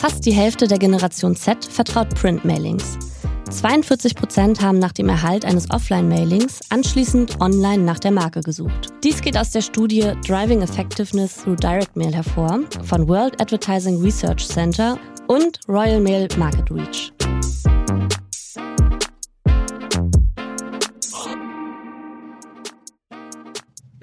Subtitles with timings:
[0.00, 2.96] Fast die Hälfte der Generation Z vertraut Print-Mailings.
[3.50, 8.88] 42 Prozent haben nach dem Erhalt eines Offline-Mailings anschließend online nach der Marke gesucht.
[9.04, 14.48] Dies geht aus der Studie Driving Effectiveness Through Direct Mail hervor von World Advertising Research
[14.48, 17.12] Center und Royal Mail Market Reach.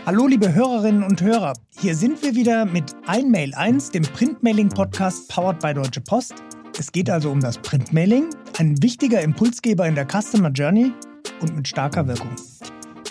[0.08, 1.52] Hallo liebe Hörerinnen und Hörer,
[1.82, 6.36] hier sind wir wieder mit Einmail 1, dem Printmailing-Podcast powered by Deutsche Post.
[6.80, 10.94] Es geht also um das Printmailing, ein wichtiger Impulsgeber in der Customer Journey
[11.42, 12.30] und mit starker Wirkung.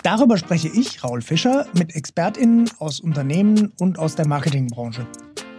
[0.01, 5.05] Darüber spreche ich, Raul Fischer, mit ExpertInnen aus Unternehmen und aus der Marketingbranche.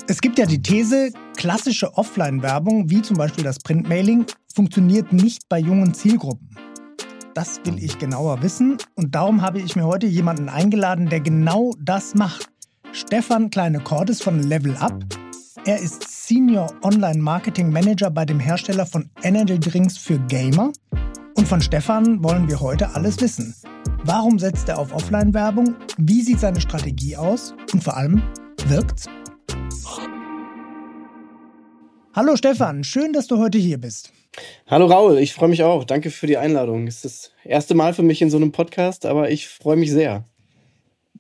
[0.08, 5.60] Es gibt ja die These, klassische Offline-Werbung, wie zum Beispiel das Printmailing, funktioniert nicht bei
[5.60, 6.48] jungen Zielgruppen.
[7.38, 11.72] Das will ich genauer wissen und darum habe ich mir heute jemanden eingeladen, der genau
[11.78, 12.48] das macht.
[12.90, 15.04] Stefan Kleine-Cordes von Level Up.
[15.64, 20.72] Er ist Senior Online Marketing Manager bei dem Hersteller von Energy Drinks für Gamer.
[21.36, 23.54] Und von Stefan wollen wir heute alles wissen.
[24.02, 25.76] Warum setzt er auf Offline-Werbung?
[25.96, 27.54] Wie sieht seine Strategie aus?
[27.72, 28.20] Und vor allem,
[28.66, 29.06] wirkt's?
[32.18, 34.10] Hallo Stefan, schön, dass du heute hier bist.
[34.66, 35.84] Hallo Raul, ich freue mich auch.
[35.84, 36.88] Danke für die Einladung.
[36.88, 39.92] Es ist das erste Mal für mich in so einem Podcast, aber ich freue mich
[39.92, 40.24] sehr.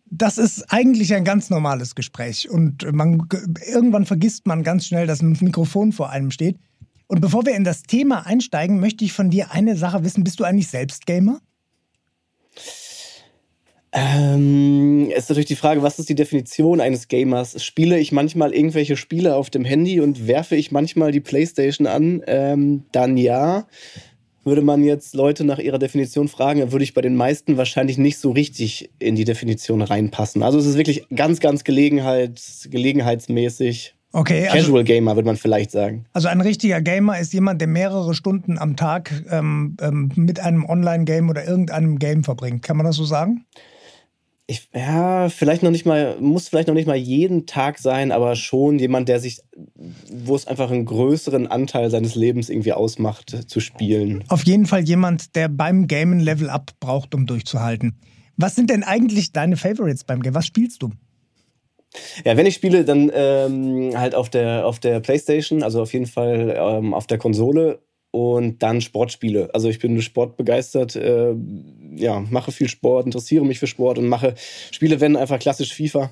[0.06, 3.28] Das ist eigentlich ein ganz normales Gespräch und man,
[3.64, 6.58] irgendwann vergisst man ganz schnell, dass ein Mikrofon vor einem steht.
[7.06, 10.24] Und bevor wir in das Thema einsteigen, möchte ich von dir eine Sache wissen.
[10.24, 11.38] Bist du eigentlich selbst Gamer?
[13.92, 17.62] Ähm, ist natürlich die Frage, was ist die Definition eines Gamers?
[17.64, 22.22] Spiele ich manchmal irgendwelche Spiele auf dem Handy und werfe ich manchmal die Playstation an?
[22.26, 23.66] Ähm, dann ja.
[24.44, 27.98] Würde man jetzt Leute nach ihrer Definition fragen, dann würde ich bei den meisten wahrscheinlich
[27.98, 30.42] nicht so richtig in die Definition reinpassen.
[30.42, 33.94] Also es ist wirklich ganz, ganz Gelegenheit, gelegenheitsmäßig.
[34.12, 36.06] Okay, also Casual also, Gamer würde man vielleicht sagen.
[36.14, 40.64] Also ein richtiger Gamer ist jemand, der mehrere Stunden am Tag ähm, ähm, mit einem
[40.64, 42.62] Online-Game oder irgendeinem Game verbringt.
[42.62, 43.44] Kann man das so sagen?
[44.50, 48.34] Ich, ja, vielleicht noch nicht mal, muss vielleicht noch nicht mal jeden Tag sein, aber
[48.34, 49.40] schon jemand, der sich,
[50.10, 54.24] wo es einfach einen größeren Anteil seines Lebens irgendwie ausmacht, zu spielen.
[54.28, 58.00] Auf jeden Fall jemand, der beim Gamen Level Up braucht, um durchzuhalten.
[58.38, 60.34] Was sind denn eigentlich deine Favorites beim Game?
[60.34, 60.92] Was spielst du?
[62.24, 66.06] Ja, wenn ich spiele, dann ähm, halt auf der, auf der Playstation, also auf jeden
[66.06, 69.50] Fall ähm, auf der Konsole und dann Sportspiele.
[69.52, 71.34] Also ich bin sportbegeistert, äh,
[71.94, 74.34] ja, mache viel Sport, interessiere mich für Sport und mache
[74.70, 76.10] Spiele, wenn einfach klassisch FIFA.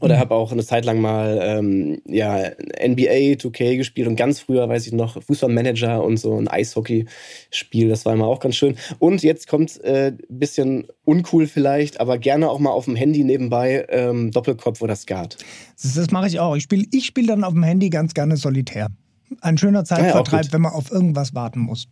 [0.00, 0.20] Oder mhm.
[0.20, 4.86] habe auch eine Zeit lang mal ähm, ja, NBA 2K gespielt und ganz früher, weiß
[4.86, 7.88] ich noch, Fußballmanager und so ein Eishockey-Spiel.
[7.88, 8.76] Das war immer auch ganz schön.
[8.98, 13.24] Und jetzt kommt ein äh, bisschen uncool vielleicht, aber gerne auch mal auf dem Handy
[13.24, 15.38] nebenbei ähm, Doppelkopf oder Skat.
[15.82, 16.56] Das, das mache ich auch.
[16.56, 18.88] Ich spiele ich spiel dann auf dem Handy ganz gerne solitär.
[19.40, 21.88] Ein schöner Zeitvertreib, ja, wenn man auf irgendwas warten muss.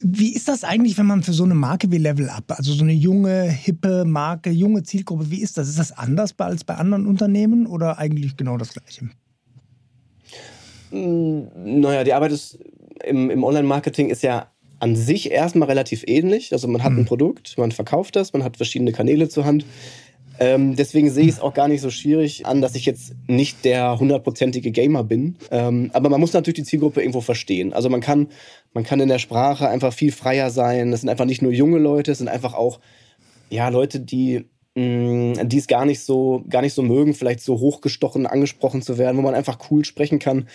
[0.00, 2.84] Wie ist das eigentlich, wenn man für so eine Marke wie Level Up, also so
[2.84, 5.68] eine junge, hippe Marke, junge Zielgruppe, wie ist das?
[5.68, 9.10] Ist das anders als bei anderen Unternehmen oder eigentlich genau das Gleiche?
[10.90, 11.48] Hm,
[11.80, 12.58] naja, die Arbeit ist
[13.04, 14.48] im, im Online-Marketing ist ja
[14.80, 16.52] an sich erstmal relativ ähnlich.
[16.52, 17.00] Also man hat hm.
[17.00, 19.64] ein Produkt, man verkauft das, man hat verschiedene Kanäle zur Hand.
[20.40, 23.64] Ähm, deswegen sehe ich es auch gar nicht so schwierig an, dass ich jetzt nicht
[23.64, 25.36] der hundertprozentige Gamer bin.
[25.50, 27.72] Ähm, aber man muss natürlich die Zielgruppe irgendwo verstehen.
[27.72, 28.28] Also man kann,
[28.72, 30.90] man kann in der Sprache einfach viel freier sein.
[30.90, 32.80] Das sind einfach nicht nur junge Leute, es sind einfach auch
[33.50, 34.44] ja, Leute, die
[34.74, 38.98] mm, die es gar nicht so gar nicht so mögen, vielleicht so hochgestochen angesprochen zu
[38.98, 40.48] werden, wo man einfach cool sprechen kann,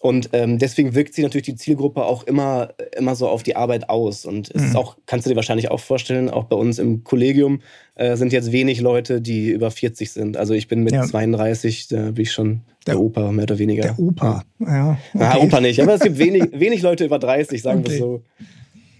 [0.00, 3.88] und ähm, deswegen wirkt sich natürlich die Zielgruppe auch immer, immer so auf die Arbeit
[3.88, 4.26] aus.
[4.26, 4.68] Und es mhm.
[4.68, 7.60] ist auch, kannst du dir wahrscheinlich auch vorstellen, auch bei uns im Kollegium
[7.96, 10.36] äh, sind jetzt wenig Leute, die über 40 sind.
[10.36, 11.02] Also ich bin mit ja.
[11.02, 13.82] 32, da bin ich schon der, der, Opa, mehr oder weniger.
[13.82, 14.90] Der Opa, ja.
[14.92, 14.98] Okay.
[15.14, 17.90] Na, Opa nicht, aber es gibt wenig, wenig Leute über 30, sagen okay.
[17.90, 18.22] wir so.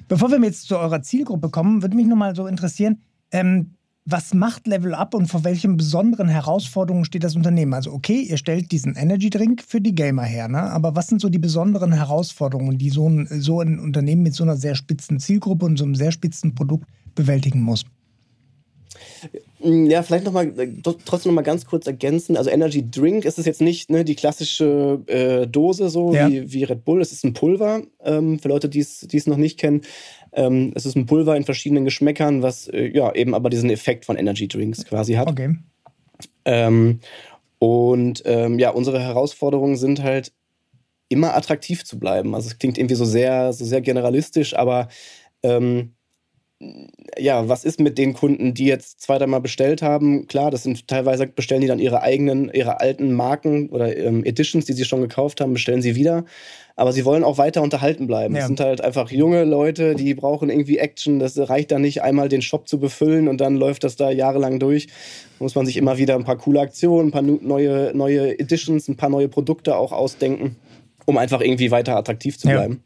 [0.08, 3.74] Bevor wir jetzt zu eurer Zielgruppe kommen, würde mich nochmal so interessieren, ähm,
[4.10, 7.74] was macht Level Up und vor welchen besonderen Herausforderungen steht das Unternehmen?
[7.74, 10.62] Also okay, ihr stellt diesen Energy Drink für die Gamer her, ne?
[10.62, 14.44] aber was sind so die besonderen Herausforderungen, die so ein, so ein Unternehmen mit so
[14.44, 17.84] einer sehr spitzen Zielgruppe und so einem sehr spitzen Produkt bewältigen muss?
[19.60, 22.36] Ja, vielleicht noch mal, äh, trotzdem noch mal ganz kurz ergänzen.
[22.36, 26.30] Also Energy Drink ist es jetzt nicht ne, die klassische äh, Dose so ja.
[26.30, 27.00] wie, wie Red Bull.
[27.00, 29.82] Es ist ein Pulver ähm, für Leute, die es noch nicht kennen.
[30.32, 34.04] Ähm, es ist ein Pulver in verschiedenen Geschmäckern, was äh, ja eben aber diesen Effekt
[34.04, 35.28] von Energy Drinks quasi hat.
[35.28, 35.56] Okay.
[36.44, 37.00] Ähm,
[37.58, 40.32] und ähm, ja, unsere Herausforderungen sind halt
[41.08, 42.34] immer attraktiv zu bleiben.
[42.34, 44.88] Also es klingt irgendwie so sehr, so sehr generalistisch, aber
[45.42, 45.94] ähm,
[47.16, 50.26] ja, was ist mit den Kunden, die jetzt zwei, dreimal bestellt haben?
[50.26, 54.64] Klar, das sind teilweise bestellen die dann ihre eigenen, ihre alten Marken oder ähm, Editions,
[54.64, 56.24] die sie schon gekauft haben, bestellen sie wieder.
[56.74, 58.34] Aber sie wollen auch weiter unterhalten bleiben.
[58.34, 58.40] Ja.
[58.40, 61.20] Das sind halt einfach junge Leute, die brauchen irgendwie Action.
[61.20, 64.58] Das reicht da nicht, einmal den Shop zu befüllen und dann läuft das da jahrelang
[64.58, 64.86] durch.
[64.86, 68.88] Da muss man sich immer wieder ein paar coole Aktionen, ein paar neue, neue Editions,
[68.88, 70.56] ein paar neue Produkte auch ausdenken,
[71.06, 72.82] um einfach irgendwie weiter attraktiv zu bleiben.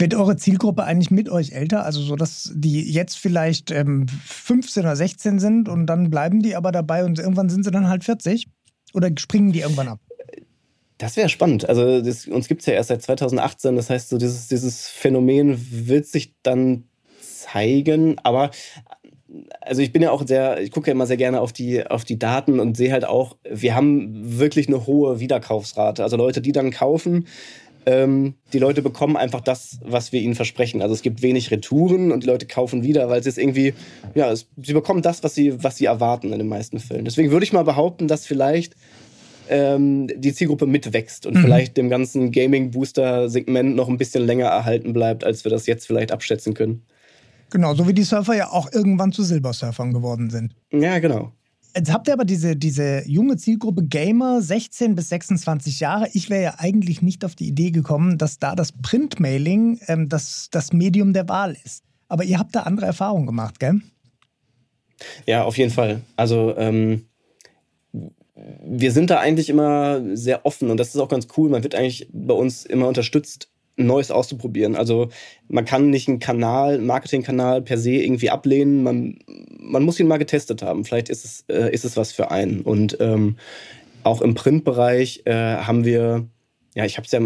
[0.00, 1.84] Wird eure Zielgruppe eigentlich mit euch älter?
[1.84, 6.56] Also so, dass die jetzt vielleicht ähm, 15 oder 16 sind und dann bleiben die
[6.56, 8.48] aber dabei und irgendwann sind sie dann halt 40?
[8.94, 10.00] Oder springen die irgendwann ab?
[10.96, 11.68] Das wäre spannend.
[11.68, 13.76] Also das, uns gibt es ja erst seit 2018.
[13.76, 16.84] Das heißt, so dieses, dieses Phänomen wird sich dann
[17.20, 18.18] zeigen.
[18.22, 18.50] Aber
[19.60, 22.04] also ich bin ja auch sehr, ich gucke ja immer sehr gerne auf die, auf
[22.04, 26.02] die Daten und sehe halt auch, wir haben wirklich eine hohe Wiederkaufsrate.
[26.02, 27.26] Also Leute, die dann kaufen,
[27.86, 30.82] ähm, die Leute bekommen einfach das, was wir ihnen versprechen.
[30.82, 33.74] Also es gibt wenig Retouren und die Leute kaufen wieder, weil es ist irgendwie,
[34.14, 37.04] ja, es, sie bekommen das, was sie, was sie erwarten in den meisten Fällen.
[37.04, 38.74] Deswegen würde ich mal behaupten, dass vielleicht
[39.48, 41.42] ähm, die Zielgruppe mitwächst und mhm.
[41.42, 46.12] vielleicht dem ganzen Gaming-Booster-Segment noch ein bisschen länger erhalten bleibt, als wir das jetzt vielleicht
[46.12, 46.82] abschätzen können.
[47.50, 50.54] Genau, so wie die Surfer ja auch irgendwann zu Silbersurfern geworden sind.
[50.70, 51.32] Ja, genau.
[51.76, 56.08] Jetzt habt ihr aber diese, diese junge Zielgruppe Gamer, 16 bis 26 Jahre.
[56.12, 60.48] Ich wäre ja eigentlich nicht auf die Idee gekommen, dass da das Printmailing ähm, das,
[60.50, 61.84] das Medium der Wahl ist.
[62.08, 63.80] Aber ihr habt da andere Erfahrungen gemacht, gell?
[65.26, 66.02] Ja, auf jeden Fall.
[66.16, 67.06] Also ähm,
[68.64, 71.50] wir sind da eigentlich immer sehr offen und das ist auch ganz cool.
[71.50, 74.76] Man wird eigentlich bei uns immer unterstützt, Neues auszuprobieren.
[74.76, 75.08] Also
[75.48, 78.82] man kann nicht einen Kanal, Marketingkanal per se irgendwie ablehnen.
[78.82, 79.18] Man,
[79.70, 80.84] man muss ihn mal getestet haben.
[80.84, 82.60] Vielleicht ist es, äh, ist es was für einen.
[82.62, 83.36] Und ähm,
[84.02, 86.26] auch im Printbereich äh, haben wir,
[86.74, 87.20] ja, ich habe es ja,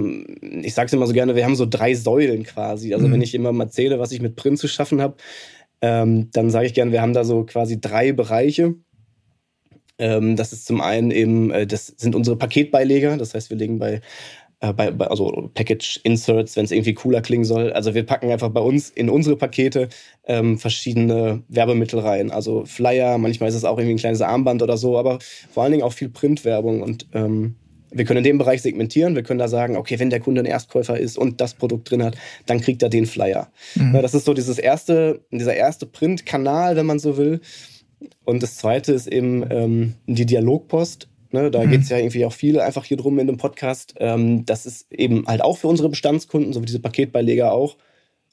[0.63, 2.95] ich sage es immer so gerne, wir haben so drei Säulen quasi.
[2.95, 3.13] Also mhm.
[3.13, 5.17] wenn ich immer mal erzähle, was ich mit Print zu schaffen habe,
[5.81, 8.75] ähm, dann sage ich gerne, wir haben da so quasi drei Bereiche.
[9.99, 13.17] Ähm, das ist zum einen eben, äh, das sind unsere Paketbeileger.
[13.17, 14.01] Das heißt, wir legen bei
[14.61, 17.73] äh, bei, bei, also Package Inserts, wenn es irgendwie cooler klingen soll.
[17.73, 19.89] Also wir packen einfach bei uns in unsere Pakete
[20.27, 22.31] ähm, verschiedene Werbemittel rein.
[22.31, 25.19] Also Flyer, manchmal ist es auch irgendwie ein kleines Armband oder so, aber
[25.51, 27.57] vor allen Dingen auch viel Printwerbung und ähm,
[27.95, 29.15] wir können in dem Bereich segmentieren.
[29.15, 32.03] Wir können da sagen, okay, wenn der Kunde ein Erstkäufer ist und das Produkt drin
[32.03, 32.17] hat,
[32.47, 33.53] dann kriegt er den Flyer.
[33.77, 33.93] Mhm.
[33.93, 37.41] Das ist so dieses erste, dieser erste Printkanal, wenn man so will.
[38.25, 41.09] Und das zweite ist eben ähm, die Dialogpost.
[41.35, 41.71] Ne, da mhm.
[41.73, 43.95] geht es ja irgendwie auch viel einfach hier drum in dem Podcast.
[43.99, 47.77] Ähm, das ist eben halt auch für unsere Bestandskunden, so wie diese Paketbeileger auch,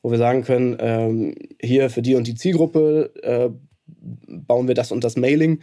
[0.03, 3.49] wo wir sagen können, ähm, hier für die und die Zielgruppe äh,
[3.87, 5.61] bauen wir das und das Mailing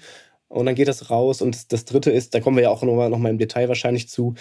[0.49, 1.40] und dann geht das raus.
[1.40, 3.69] Und das, das dritte ist, da kommen wir ja auch nochmal noch mal im Detail
[3.69, 4.34] wahrscheinlich zu.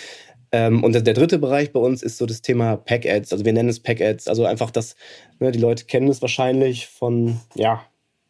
[0.51, 3.31] Ähm, und der, der, dritte Bereich bei uns ist so das Thema Pack-Ads.
[3.31, 4.27] Also wir nennen es Pack-Ads.
[4.27, 4.95] Also einfach das,
[5.38, 7.85] ne, die Leute kennen es wahrscheinlich von, ja,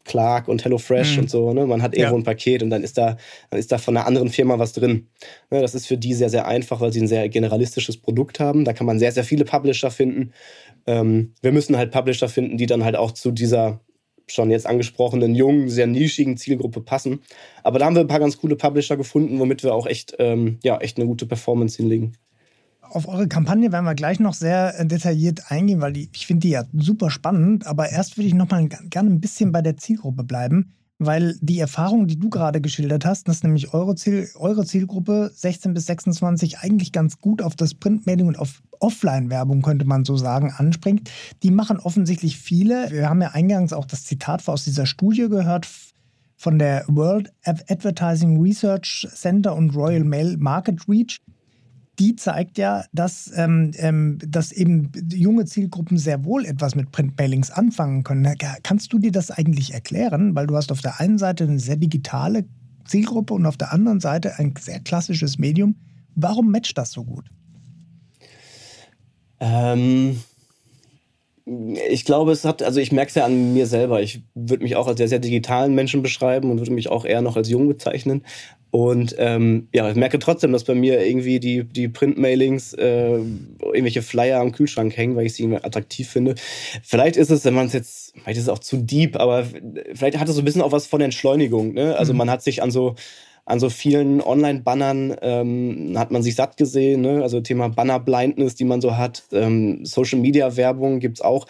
[0.07, 1.23] Clark und HelloFresh mhm.
[1.23, 1.53] und so.
[1.53, 1.67] Ne?
[1.67, 2.21] Man hat irgendwo ja.
[2.21, 3.17] ein Paket und dann ist da,
[3.49, 5.07] dann ist da von einer anderen Firma was drin.
[5.51, 5.61] Ne?
[5.61, 8.65] Das ist für die sehr, sehr einfach, weil sie ein sehr generalistisches Produkt haben.
[8.65, 10.31] Da kann man sehr, sehr viele Publisher finden.
[10.87, 13.81] Ähm, wir müssen halt Publisher finden, die dann halt auch zu dieser
[14.29, 17.21] schon jetzt angesprochenen jungen, sehr nischigen Zielgruppe passen.
[17.63, 20.59] Aber da haben wir ein paar ganz coole Publisher gefunden, womit wir auch echt, ähm,
[20.63, 22.17] ja, echt eine gute Performance hinlegen
[22.89, 26.49] auf eure Kampagne werden wir gleich noch sehr äh, detailliert eingehen, weil ich finde die
[26.49, 27.65] ja super spannend.
[27.65, 31.59] Aber erst würde ich noch mal gerne ein bisschen bei der Zielgruppe bleiben, weil die
[31.59, 36.59] Erfahrung, die du gerade geschildert hast, dass nämlich eure, Ziel, eure Zielgruppe 16 bis 26
[36.59, 41.09] eigentlich ganz gut auf das Printmailing und auf Offline-Werbung, könnte man so sagen, anspringt.
[41.43, 42.89] Die machen offensichtlich viele.
[42.91, 45.67] Wir haben ja eingangs auch das Zitat aus dieser Studie gehört
[46.37, 51.19] von der World Advertising Research Center und Royal Mail Market Reach
[51.99, 57.49] die zeigt ja, dass, ähm, ähm, dass eben junge Zielgruppen sehr wohl etwas mit Printmailings
[57.49, 58.35] anfangen können.
[58.63, 60.35] Kannst du dir das eigentlich erklären?
[60.35, 62.45] Weil du hast auf der einen Seite eine sehr digitale
[62.85, 65.75] Zielgruppe und auf der anderen Seite ein sehr klassisches Medium.
[66.15, 67.25] Warum matcht das so gut?
[69.39, 70.19] Ähm,
[71.89, 74.01] ich glaube, es hat, also ich merke es ja an mir selber.
[74.01, 77.21] Ich würde mich auch als sehr, sehr digitalen Menschen beschreiben und würde mich auch eher
[77.21, 78.23] noch als jung bezeichnen.
[78.77, 83.17] Und ähm, ja, ich merke trotzdem, dass bei mir irgendwie die, die Printmailings, äh,
[83.59, 86.35] irgendwelche Flyer am Kühlschrank hängen, weil ich sie attraktiv finde.
[86.83, 89.47] Vielleicht ist es, wenn man es jetzt, vielleicht ist es auch zu deep, aber
[89.95, 91.73] vielleicht hat es so ein bisschen auch was von Entschleunigung.
[91.73, 91.97] Ne?
[91.97, 92.19] Also mhm.
[92.19, 92.93] man hat sich an so,
[93.45, 97.01] an so vielen Online-Bannern ähm, hat man sich satt gesehen.
[97.01, 97.23] Ne?
[97.23, 99.23] Also Thema Banner-Blindness, die man so hat.
[99.31, 101.47] Ähm, Social-Media-Werbung gibt es auch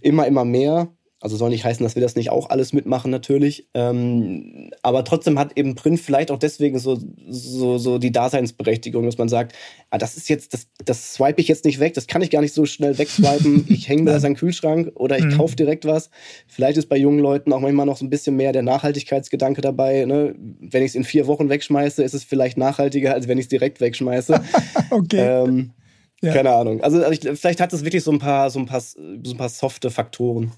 [0.00, 0.88] immer, immer mehr.
[1.22, 3.68] Also soll nicht heißen, dass wir das nicht auch alles mitmachen, natürlich.
[3.74, 6.98] Ähm, aber trotzdem hat eben Print vielleicht auch deswegen so,
[7.28, 9.54] so, so die Daseinsberechtigung, dass man sagt,
[9.90, 12.40] ah, das ist jetzt, das, das swipe ich jetzt nicht weg, das kann ich gar
[12.40, 13.66] nicht so schnell wegswipen.
[13.80, 15.36] Ich hänge mir das an den Kühlschrank oder ich mhm.
[15.36, 16.10] kaufe direkt was.
[16.46, 20.04] Vielleicht ist bei jungen Leuten auch manchmal noch so ein bisschen mehr der Nachhaltigkeitsgedanke dabei.
[20.06, 20.34] Ne?
[20.38, 23.48] Wenn ich es in vier Wochen wegschmeiße, ist es vielleicht nachhaltiger, als wenn ich es
[23.48, 24.40] direkt wegschmeiße.
[24.90, 25.44] okay.
[25.44, 25.72] Ähm,
[26.22, 26.32] ja.
[26.32, 26.82] Keine Ahnung.
[26.82, 29.36] Also, also ich, vielleicht hat es wirklich so ein paar, so ein paar, so ein
[29.36, 30.52] paar softe Faktoren.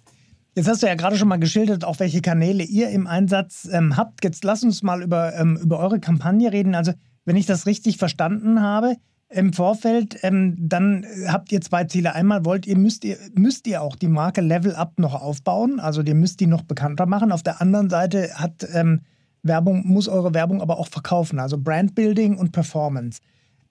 [0.54, 3.97] Jetzt hast du ja gerade schon mal geschildert, auch welche Kanäle ihr im Einsatz ähm,
[3.97, 4.23] habt.
[4.23, 6.75] Jetzt lass uns mal über, ähm, über eure Kampagne reden.
[6.75, 6.92] Also,
[7.25, 8.97] wenn ich das richtig verstanden habe,
[9.32, 12.14] im Vorfeld, ähm, dann habt ihr zwei Ziele.
[12.14, 16.02] Einmal wollt ihr müsst, ihr, müsst ihr auch die Marke Level Up noch aufbauen, also
[16.02, 17.32] ihr müsst die noch bekannter machen.
[17.32, 19.00] Auf der anderen Seite hat ähm,
[19.42, 23.21] Werbung, muss eure Werbung aber auch verkaufen, also Brandbuilding und Performance.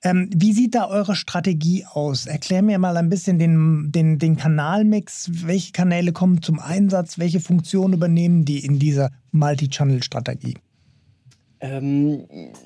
[0.03, 2.25] Ähm, wie sieht da eure Strategie aus?
[2.25, 5.29] Erklär mir mal ein bisschen den, den, den Kanalmix.
[5.46, 7.20] Welche Kanäle kommen zum Einsatz?
[7.20, 10.55] Welche Funktionen übernehmen die in dieser Multi-Channel-Strategie?
[11.60, 12.25] Ähm,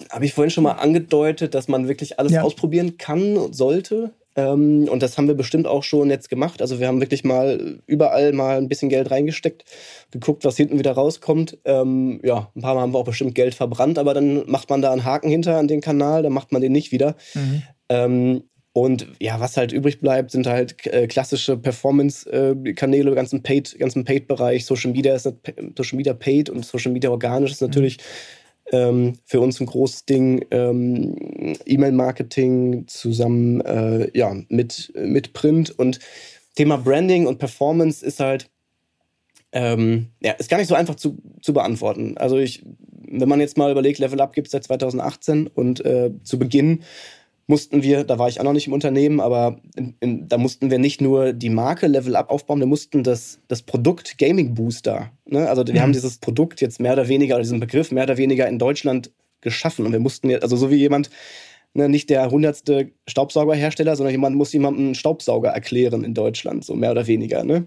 [0.09, 2.43] Habe ich vorhin schon mal angedeutet, dass man wirklich alles ja.
[2.43, 4.13] ausprobieren kann und sollte.
[4.35, 6.61] Ähm, und das haben wir bestimmt auch schon jetzt gemacht.
[6.61, 9.63] Also wir haben wirklich mal überall mal ein bisschen Geld reingesteckt,
[10.11, 11.57] geguckt, was hinten wieder rauskommt.
[11.65, 14.81] Ähm, ja, ein paar Mal haben wir auch bestimmt Geld verbrannt, aber dann macht man
[14.81, 17.15] da einen Haken hinter an den Kanal, dann macht man den nicht wieder.
[17.33, 17.63] Mhm.
[17.89, 23.79] Ähm, und ja, was halt übrig bleibt, sind halt äh, klassische Performance-Kanäle, äh, ganzen Paid,
[23.79, 24.65] ganzen Paid-Bereich.
[24.65, 25.23] Social Media ist
[25.77, 30.05] Social Media Paid und Social Media organisch ist natürlich mhm ähm, für uns ein großes
[30.05, 30.45] Ding.
[30.51, 35.99] Ähm, E-Mail-Marketing zusammen äh, ja, mit, mit Print und
[36.55, 38.49] Thema Branding und Performance ist halt,
[39.51, 42.17] ähm, ja, ist gar nicht so einfach zu, zu beantworten.
[42.17, 42.63] Also ich,
[43.07, 46.83] wenn man jetzt mal überlegt, Level Up gibt es seit 2018 und äh, zu Beginn
[47.47, 50.71] mussten wir, da war ich auch noch nicht im Unternehmen, aber in, in, da mussten
[50.71, 55.11] wir nicht nur die Marke Level Up aufbauen, wir mussten das, das Produkt Gaming Booster,
[55.25, 55.47] ne?
[55.47, 55.79] also wir mhm.
[55.79, 59.11] haben dieses Produkt jetzt mehr oder weniger, oder diesen Begriff mehr oder weniger in Deutschland
[59.41, 61.09] geschaffen und wir mussten jetzt, also so wie jemand,
[61.75, 66.91] ne, nicht der hundertste Staubsaugerhersteller, sondern jemand muss jemandem Staubsauger erklären in Deutschland, so mehr
[66.91, 67.43] oder weniger.
[67.43, 67.65] Ne?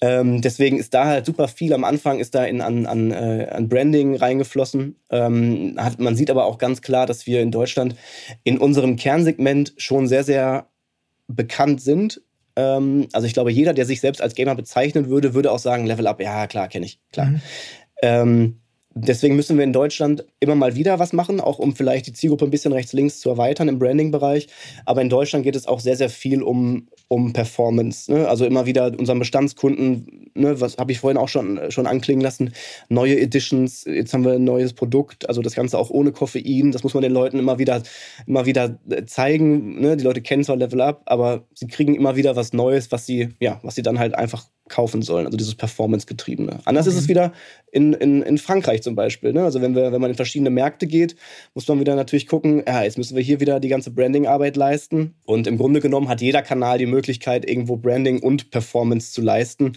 [0.00, 3.48] Ähm, deswegen ist da halt super viel am Anfang ist da in, an, an, äh,
[3.50, 4.96] an Branding reingeflossen.
[5.10, 7.96] Ähm, hat, man sieht aber auch ganz klar, dass wir in Deutschland
[8.44, 10.68] in unserem Kernsegment schon sehr, sehr
[11.26, 12.22] bekannt sind.
[12.56, 15.86] Ähm, also ich glaube, jeder, der sich selbst als Gamer bezeichnen würde, würde auch sagen,
[15.86, 17.26] Level Up, ja klar, kenne ich, klar.
[17.26, 17.40] Mhm.
[18.02, 18.60] Ähm,
[18.96, 22.44] Deswegen müssen wir in Deutschland immer mal wieder was machen, auch um vielleicht die Zielgruppe
[22.44, 24.46] ein bisschen rechts-links zu erweitern im Branding-Bereich.
[24.86, 28.12] Aber in Deutschland geht es auch sehr, sehr viel um, um Performance.
[28.12, 28.28] Ne?
[28.28, 32.52] Also immer wieder unseren Bestandskunden, ne, was habe ich vorhin auch schon, schon anklingen lassen,
[32.88, 36.70] neue Editions, jetzt haben wir ein neues Produkt, also das Ganze auch ohne Koffein.
[36.70, 37.82] Das muss man den Leuten immer wieder,
[38.28, 39.80] immer wieder zeigen.
[39.80, 39.96] Ne?
[39.96, 43.30] Die Leute kennen zwar Level Up, aber sie kriegen immer wieder was Neues, was sie,
[43.40, 46.60] ja, was sie dann halt einfach kaufen sollen, also dieses Performance-getriebene.
[46.64, 46.96] Anders okay.
[46.96, 47.32] ist es wieder
[47.70, 49.32] in, in, in Frankreich zum Beispiel.
[49.32, 49.44] Ne?
[49.44, 51.16] Also wenn, wir, wenn man in verschiedene Märkte geht,
[51.54, 55.14] muss man wieder natürlich gucken, ja, jetzt müssen wir hier wieder die ganze Branding-Arbeit leisten.
[55.26, 59.72] Und im Grunde genommen hat jeder Kanal die Möglichkeit, irgendwo Branding und Performance zu leisten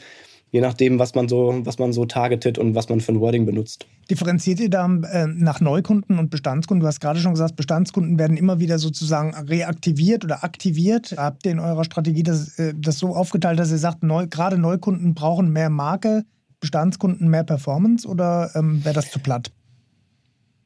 [0.51, 3.45] je nachdem, was man so, was man so targetet und was man für ein Wording
[3.45, 3.85] benutzt.
[4.09, 6.81] Differenziert ihr da äh, nach Neukunden und Bestandskunden?
[6.81, 11.15] Du hast gerade schon gesagt, Bestandskunden werden immer wieder sozusagen reaktiviert oder aktiviert.
[11.17, 14.57] Habt ihr in eurer Strategie das, äh, das so aufgeteilt, dass ihr sagt, neu, gerade
[14.57, 16.23] Neukunden brauchen mehr Marke,
[16.59, 19.51] Bestandskunden mehr Performance oder ähm, wäre das zu platt?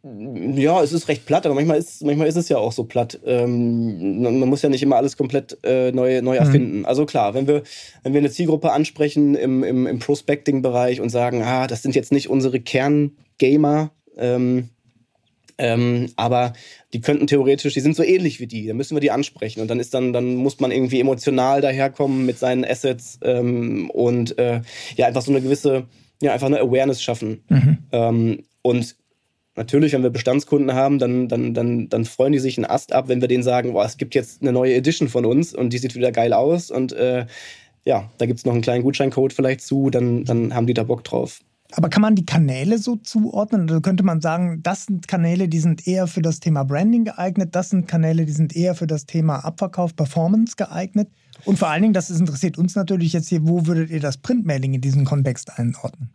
[0.03, 3.19] Ja, es ist recht platt, aber manchmal ist, manchmal ist es ja auch so platt.
[3.23, 6.45] Ähm, man muss ja nicht immer alles komplett äh, neu, neu mhm.
[6.45, 6.79] erfinden.
[6.79, 6.85] Mhm.
[6.85, 7.61] Also klar, wenn wir,
[8.01, 12.11] wenn wir eine Zielgruppe ansprechen im, im, im Prospecting-Bereich und sagen, ah, das sind jetzt
[12.11, 14.69] nicht unsere Kerngamer, ähm,
[15.59, 16.53] ähm, aber
[16.93, 19.61] die könnten theoretisch, die sind so ähnlich wie die, dann müssen wir die ansprechen.
[19.61, 24.39] Und dann ist dann, dann muss man irgendwie emotional daherkommen mit seinen Assets ähm, und
[24.39, 24.61] äh,
[24.95, 25.85] ja, einfach so eine gewisse,
[26.23, 27.43] ja, einfach eine Awareness schaffen.
[27.49, 27.77] Mhm.
[27.91, 28.95] Ähm, und
[29.55, 33.09] Natürlich, wenn wir Bestandskunden haben, dann, dann, dann, dann freuen die sich einen Ast ab,
[33.09, 35.77] wenn wir denen sagen, boah, es gibt jetzt eine neue Edition von uns und die
[35.77, 37.25] sieht wieder geil aus und äh,
[37.83, 40.83] ja, da gibt es noch einen kleinen Gutscheincode vielleicht zu, dann, dann haben die da
[40.83, 41.41] Bock drauf.
[41.73, 43.63] Aber kann man die Kanäle so zuordnen?
[43.63, 47.55] Oder könnte man sagen, das sind Kanäle, die sind eher für das Thema Branding geeignet,
[47.55, 51.09] das sind Kanäle, die sind eher für das Thema Abverkauf, Performance geeignet?
[51.45, 54.73] Und vor allen Dingen, das interessiert uns natürlich jetzt hier, wo würdet ihr das Printmailing
[54.73, 56.09] in diesem Kontext einordnen?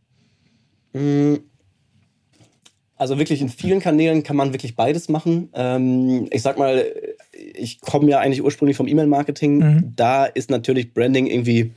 [2.97, 5.51] Also wirklich in vielen Kanälen kann man wirklich beides machen.
[5.55, 6.87] Ähm, ich sag mal,
[7.33, 9.59] ich komme ja eigentlich ursprünglich vom E-Mail-Marketing.
[9.59, 9.93] Mhm.
[9.95, 11.73] Da ist natürlich Branding irgendwie,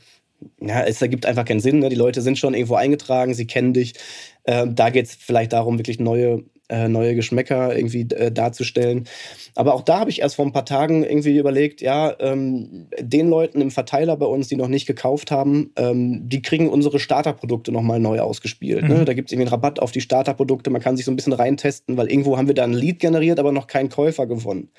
[0.61, 1.79] ja, es ergibt einfach keinen Sinn.
[1.79, 1.89] Ne?
[1.89, 3.95] Die Leute sind schon irgendwo eingetragen, sie kennen dich.
[4.45, 9.05] Ähm, da geht es vielleicht darum, wirklich neue äh, neue Geschmäcker irgendwie äh, darzustellen.
[9.55, 13.29] Aber auch da habe ich erst vor ein paar Tagen irgendwie überlegt, ja, ähm, den
[13.29, 17.71] Leuten im Verteiler bei uns, die noch nicht gekauft haben, ähm, die kriegen unsere Starterprodukte
[17.71, 18.83] nochmal neu ausgespielt.
[18.83, 18.89] Ne?
[18.89, 18.99] Mhm.
[18.99, 19.05] Ne?
[19.05, 21.33] Da gibt es irgendwie einen Rabatt auf die Starterprodukte, man kann sich so ein bisschen
[21.33, 24.69] reintesten, weil irgendwo haben wir da ein Lead generiert, aber noch keinen Käufer gewonnen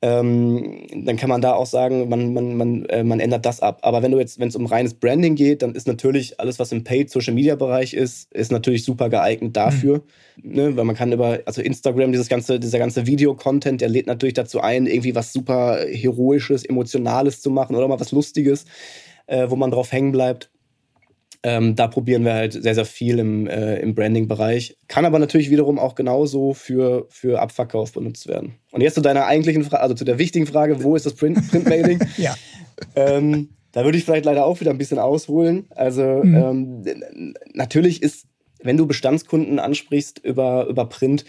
[0.00, 3.80] ähm, dann kann man da auch sagen, man, man, man, äh, man ändert das ab.
[3.82, 6.70] Aber wenn du jetzt, wenn es um reines Branding geht, dann ist natürlich alles, was
[6.70, 10.02] im Paid Social Media Bereich ist, ist natürlich super geeignet dafür.
[10.40, 10.52] Mhm.
[10.52, 10.76] Ne?
[10.76, 14.60] Weil man kann über, also Instagram, dieses ganze, dieser ganze Video-Content, der lädt natürlich dazu
[14.60, 18.66] ein, irgendwie was super Heroisches, Emotionales zu machen oder mal was Lustiges,
[19.26, 20.48] äh, wo man drauf hängen bleibt.
[21.44, 24.76] Ähm, da probieren wir halt sehr, sehr viel im, äh, im Branding-Bereich.
[24.88, 28.54] Kann aber natürlich wiederum auch genauso für, für Abverkauf benutzt werden.
[28.72, 31.48] Und jetzt zu deiner eigentlichen Frage, also zu der wichtigen Frage, wo ist das Print
[31.50, 32.00] Printmailing?
[32.16, 32.34] ja.
[32.96, 35.66] Ähm, da würde ich vielleicht leider auch wieder ein bisschen ausholen.
[35.70, 36.82] Also mhm.
[36.84, 38.26] ähm, natürlich ist,
[38.60, 41.24] wenn du Bestandskunden ansprichst über, über Print,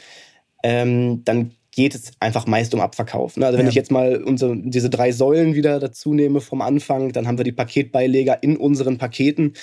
[0.63, 3.38] ähm, dann geht es einfach meist um Abverkauf.
[3.38, 3.46] Ne?
[3.46, 3.70] Also wenn ja.
[3.70, 7.46] ich jetzt mal unsere, diese drei Säulen wieder dazu nehme vom Anfang, dann haben wir
[7.46, 9.54] die Paketbeileger in unseren Paketen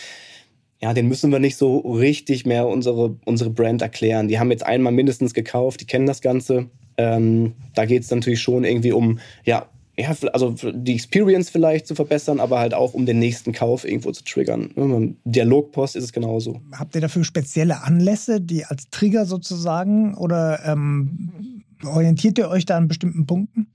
[0.87, 4.29] ja, den müssen wir nicht so richtig mehr unsere, unsere Brand erklären.
[4.29, 6.71] Die haben jetzt einmal mindestens gekauft, die kennen das Ganze.
[6.97, 9.67] Ähm, da geht es natürlich schon irgendwie um, ja,
[9.99, 14.13] ja, also die Experience vielleicht zu verbessern, aber halt auch um den nächsten Kauf irgendwo
[14.13, 15.17] zu triggern.
[15.25, 16.61] Dialogpost ist es genauso.
[16.71, 22.77] Habt ihr dafür spezielle Anlässe, die als Trigger sozusagen oder ähm, orientiert ihr euch da
[22.77, 23.67] an bestimmten Punkten?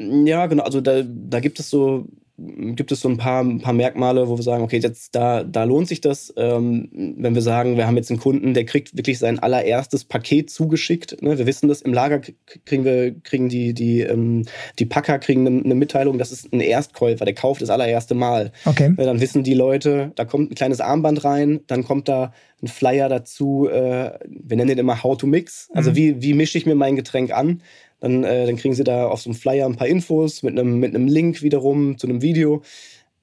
[0.00, 0.64] Ja, genau.
[0.64, 2.08] Also da, da gibt es so
[2.38, 5.64] gibt es so ein paar, ein paar Merkmale, wo wir sagen, okay, jetzt da, da
[5.64, 6.32] lohnt sich das.
[6.36, 10.48] Ähm, wenn wir sagen, wir haben jetzt einen Kunden, der kriegt wirklich sein allererstes Paket
[10.48, 11.20] zugeschickt.
[11.20, 11.36] Ne?
[11.36, 12.20] Wir wissen das, im Lager
[12.64, 14.44] kriegen wir, kriegen die, die, ähm,
[14.78, 18.52] die Packer kriegen eine, eine, Mitteilung, das ist ein Erstkäufer, der kauft das allererste Mal.
[18.64, 18.94] Okay.
[18.96, 22.68] Ja, dann wissen die Leute, da kommt ein kleines Armband rein, dann kommt da ein
[22.68, 25.68] Flyer dazu, äh, wir nennen den immer How to Mix.
[25.72, 25.96] Also mhm.
[25.96, 27.62] wie, wie mische ich mir mein Getränk an?
[28.00, 30.78] Dann, äh, dann kriegen sie da auf so einem Flyer ein paar Infos mit einem,
[30.78, 32.62] mit einem Link wiederum zu einem Video.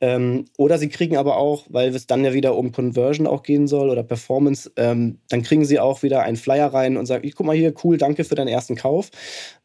[0.02, 3.68] Ähm, oder sie kriegen aber auch, weil es dann ja wieder um Conversion auch gehen
[3.68, 7.46] soll oder Performance, ähm, dann kriegen sie auch wieder einen Flyer rein und sagen, guck
[7.46, 9.10] mal hier, cool, danke für deinen ersten Kauf.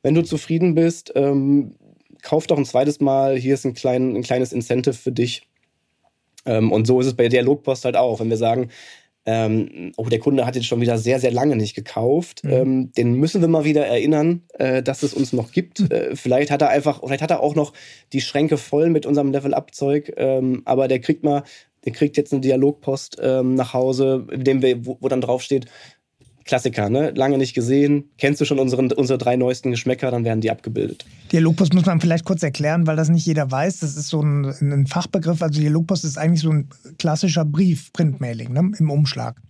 [0.02, 1.74] Wenn du zufrieden bist, ähm,
[2.22, 5.42] kauf doch ein zweites Mal, hier ist ein, klein, ein kleines Incentive für dich.
[6.46, 8.20] Ähm, und so ist es bei Dialogpost halt auch.
[8.20, 8.70] Wenn wir sagen,
[9.30, 12.42] ähm, oh, der Kunde hat jetzt schon wieder sehr, sehr lange nicht gekauft.
[12.42, 12.50] Mhm.
[12.50, 15.80] Ähm, den müssen wir mal wieder erinnern, äh, dass es uns noch gibt.
[15.80, 15.90] Mhm.
[15.90, 17.72] Äh, vielleicht hat er einfach, vielleicht hat er auch noch
[18.12, 21.44] die Schränke voll mit unserem Level-Up-Zeug, ähm, aber der kriegt mal,
[21.84, 25.66] der kriegt jetzt eine Dialogpost ähm, nach Hause, in dem wir, wo, wo dann draufsteht,
[26.50, 27.12] Klassiker, ne?
[27.12, 28.10] Lange nicht gesehen.
[28.18, 31.04] Kennst du schon unseren, unsere drei neuesten Geschmäcker, dann werden die abgebildet.
[31.30, 33.78] Dialogpost muss man vielleicht kurz erklären, weil das nicht jeder weiß.
[33.78, 35.42] Das ist so ein, ein Fachbegriff.
[35.42, 38.72] Also Dialogpost ist eigentlich so ein klassischer Brief, Printmailing, ne?
[38.76, 39.40] im Umschlag.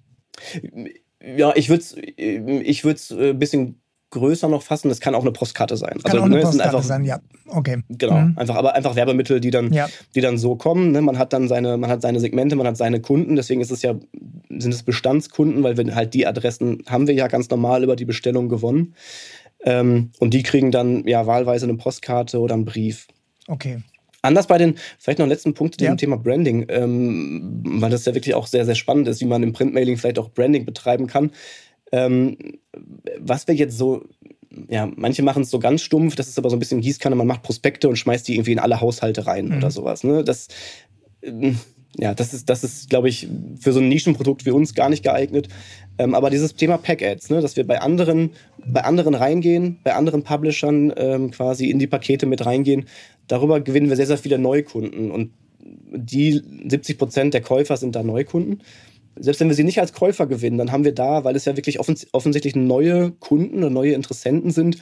[1.22, 4.88] Ja, ich würde es ich würd's ein äh, bisschen größer noch fassen.
[4.88, 5.94] Das kann auch eine Postkarte sein.
[6.02, 7.20] Kann also, auch eine ne, Postkarte einfach, sein, ja.
[7.46, 7.82] Okay.
[7.88, 8.18] Genau.
[8.18, 8.38] Mhm.
[8.38, 9.88] Einfach, aber einfach Werbemittel, die dann, ja.
[10.14, 10.92] die dann so kommen.
[10.92, 11.00] Ne?
[11.00, 13.36] Man hat dann seine, man hat seine Segmente, man hat seine Kunden.
[13.36, 13.94] Deswegen ist es ja,
[14.48, 18.04] sind es Bestandskunden, weil wir halt die Adressen haben wir ja ganz normal über die
[18.04, 18.94] Bestellung gewonnen.
[19.62, 23.06] Ähm, und die kriegen dann ja wahlweise eine Postkarte oder einen Brief.
[23.46, 23.82] Okay.
[24.22, 25.92] Anders bei den, vielleicht noch letzten Punkt zu ja.
[25.92, 29.42] dem Thema Branding, ähm, weil das ja wirklich auch sehr, sehr spannend ist, wie man
[29.42, 31.30] im Printmailing vielleicht auch Branding betreiben kann.
[31.92, 32.36] Ähm,
[33.18, 34.04] was wir jetzt so,
[34.68, 37.26] ja, manche machen es so ganz stumpf, das ist aber so ein bisschen Gießkanne, man
[37.26, 39.56] macht Prospekte und schmeißt die irgendwie in alle Haushalte rein mhm.
[39.58, 40.04] oder sowas.
[40.04, 40.24] Ne?
[40.24, 40.48] Das,
[41.22, 41.58] ähm,
[41.98, 45.02] ja, das ist, das ist, glaube ich, für so ein Nischenprodukt wie uns gar nicht
[45.02, 45.48] geeignet.
[45.98, 48.30] Ähm, aber dieses Thema Pack-Ads, ne, dass wir bei anderen,
[48.64, 52.86] bei anderen reingehen, bei anderen Publishern ähm, quasi in die Pakete mit reingehen,
[53.26, 55.10] darüber gewinnen wir sehr, sehr viele Neukunden.
[55.10, 58.62] Und die 70 Prozent der Käufer sind da Neukunden
[59.20, 61.56] selbst wenn wir sie nicht als Käufer gewinnen, dann haben wir da, weil es ja
[61.56, 64.78] wirklich offens offensichtlich neue Kunden oder neue Interessenten sind,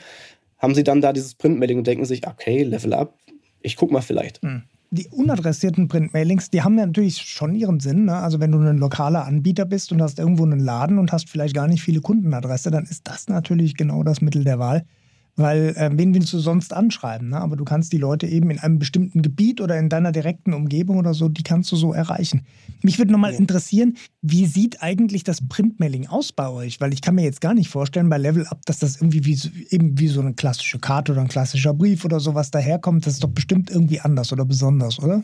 [0.57, 3.17] haben sie dann da dieses Printmailing und denken sich, okay, Level up,
[3.61, 4.41] ich guck mal vielleicht.
[4.41, 4.63] Hm.
[4.91, 8.05] Die unadressierten Printmailings, die haben ja natürlich schon ihren Sinn.
[8.05, 8.15] Ne?
[8.15, 11.53] Also wenn du ein lokaler Anbieter bist und hast irgendwo einen Laden und hast vielleicht
[11.53, 14.85] gar nicht viele Kundenadresse, dann ist das natürlich genau das Mittel der Wahl.
[15.35, 17.29] Weil äh, wen willst du sonst anschreiben?
[17.29, 17.39] Ne?
[17.39, 20.97] Aber du kannst die Leute eben in einem bestimmten Gebiet oder in deiner direkten Umgebung
[20.97, 22.45] oder so, die kannst du so erreichen.
[22.81, 23.39] Mich würde nochmal ja.
[23.39, 26.81] interessieren, wie sieht eigentlich das Printmailing aus bei euch?
[26.81, 29.39] Weil ich kann mir jetzt gar nicht vorstellen bei Level Up, dass das irgendwie wie,
[29.69, 33.05] eben wie so eine klassische Karte oder ein klassischer Brief oder sowas daherkommt.
[33.05, 35.23] Das ist doch bestimmt irgendwie anders oder besonders, oder?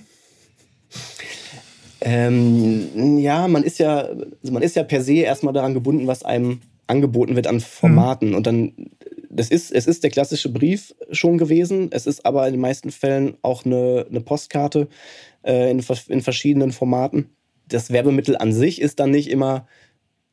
[2.01, 6.23] Ähm, ja, man ist ja, also man ist ja per se erstmal daran gebunden, was
[6.23, 8.29] einem angeboten wird an Formaten.
[8.29, 8.35] Mhm.
[8.35, 8.71] Und dann
[9.35, 11.89] das ist, es ist der klassische Brief schon gewesen.
[11.91, 14.87] Es ist aber in den meisten Fällen auch eine, eine Postkarte
[15.43, 17.29] äh, in, in verschiedenen Formaten.
[17.67, 19.67] Das Werbemittel an sich ist dann nicht immer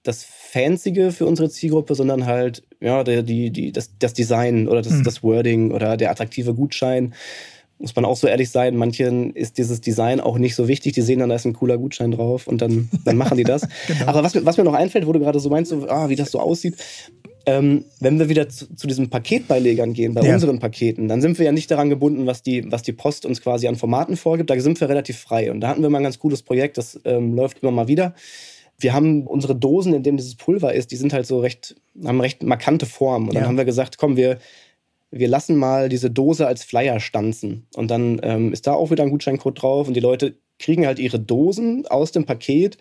[0.03, 4.83] das Fanzige für unsere Zielgruppe, sondern halt ja, der, die, die, das, das Design oder
[4.83, 5.05] das, mhm.
[5.05, 7.15] das Wording oder der attraktive Gutschein.
[7.79, 10.93] Muss man auch so ehrlich sein, manchen ist dieses Design auch nicht so wichtig.
[10.93, 13.67] Die sehen dann, da ist ein cooler Gutschein drauf und dann, dann machen die das.
[13.87, 14.07] genau.
[14.07, 16.31] Aber was, was mir noch einfällt, wo du gerade so meinst, so, ah, wie das
[16.31, 16.77] so aussieht,
[17.47, 20.35] ähm, wenn wir wieder zu, zu, diesen Paketbeilegern gehen, bei ja.
[20.35, 23.41] unseren Paketen, dann sind wir ja nicht daran gebunden, was die, was die Post uns
[23.41, 24.51] quasi an Formaten vorgibt.
[24.51, 25.51] Da sind wir relativ frei.
[25.51, 28.15] Und da hatten wir mal ein ganz cooles Projekt, das ähm, läuft immer mal wieder.
[28.79, 32.21] Wir haben unsere Dosen, in denen dieses Pulver ist, die sind halt so recht, haben
[32.21, 33.29] recht markante Formen.
[33.29, 33.41] Und ja.
[33.41, 34.39] dann haben wir gesagt, komm, wir,
[35.11, 37.67] wir lassen mal diese Dose als Flyer stanzen.
[37.75, 40.99] Und dann ähm, ist da auch wieder ein Gutscheincode drauf und die Leute kriegen halt
[40.99, 42.79] ihre Dosen aus dem Paket,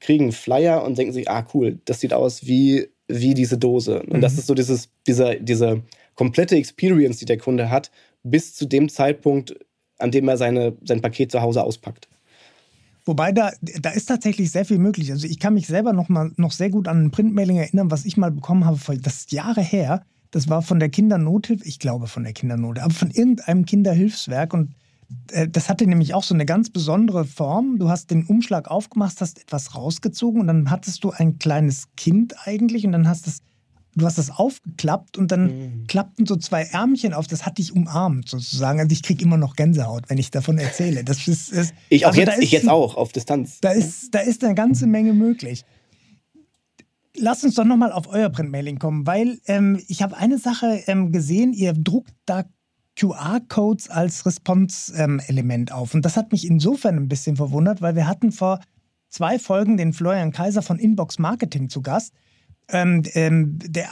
[0.00, 4.02] kriegen einen Flyer und denken sich, ah cool, das sieht aus wie, wie diese Dose.
[4.02, 4.20] Und mhm.
[4.20, 5.82] das ist so dieses, dieser, diese
[6.14, 7.90] komplette Experience, die der Kunde hat,
[8.22, 9.54] bis zu dem Zeitpunkt,
[9.98, 12.08] an dem er seine, sein Paket zu Hause auspackt.
[13.04, 15.10] Wobei da, da ist tatsächlich sehr viel möglich.
[15.10, 18.04] Also ich kann mich selber noch mal noch sehr gut an ein Printmailing erinnern, was
[18.04, 18.78] ich mal bekommen habe.
[18.98, 20.04] Das ist Jahre her.
[20.30, 24.54] Das war von der Kindernothilfe, ich glaube von der Kindernothilfe, aber von irgendeinem Kinderhilfswerk.
[24.54, 24.74] Und
[25.48, 27.78] das hatte nämlich auch so eine ganz besondere Form.
[27.78, 32.34] Du hast den Umschlag aufgemacht, hast etwas rausgezogen und dann hattest du ein kleines Kind
[32.44, 33.40] eigentlich und dann hast es,
[33.94, 35.86] du hast das aufgeklappt und dann mhm.
[35.86, 37.26] klappten so zwei Ärmchen auf.
[37.26, 38.78] Das hat dich umarmt sozusagen.
[38.80, 41.04] Also ich kriege immer noch Gänsehaut, wenn ich davon erzähle.
[41.04, 43.60] Das ist, ist ich auch also jetzt, ich jetzt auch auf Distanz.
[43.60, 45.64] Da ist, da ist eine ganze Menge möglich.
[47.16, 51.10] Lass uns doch nochmal auf euer Printmailing kommen, weil ähm, ich habe eine Sache ähm,
[51.10, 52.44] gesehen, ihr druckt da
[53.00, 55.94] QR-Codes als Response-Element auf.
[55.94, 58.60] Und das hat mich insofern ein bisschen verwundert, weil wir hatten vor
[59.08, 62.12] zwei Folgen den Florian Kaiser von Inbox Marketing zu Gast.
[62.72, 63.88] Ähm, ähm, der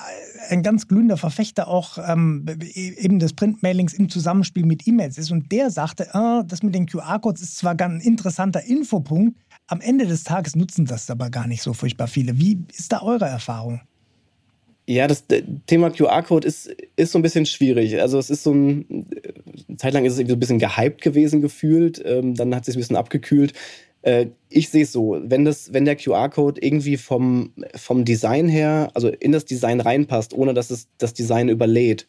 [0.51, 5.33] ein ganz glühender Verfechter auch ähm, eben des Printmailings im Zusammenspiel mit E-Mails ist.
[5.33, 10.07] Und der sagte, oh, das mit den QR-Codes ist zwar ein interessanter Infopunkt, am Ende
[10.07, 12.39] des Tages nutzen das aber gar nicht so furchtbar viele.
[12.39, 13.81] Wie ist da eure Erfahrung?
[14.89, 15.27] Ja, das
[15.67, 18.01] Thema QR-Code ist, ist so ein bisschen schwierig.
[18.01, 19.07] Also es ist so ein,
[19.69, 22.63] eine Zeit lang ist es irgendwie so ein bisschen gehypt gewesen gefühlt, ähm, dann hat
[22.63, 23.53] es sich ein bisschen abgekühlt.
[24.01, 28.91] Äh, ich sehe es so, wenn, das, wenn der QR-Code irgendwie vom, vom Design her,
[28.95, 32.07] also in das Design reinpasst, ohne dass es das Design überlädt,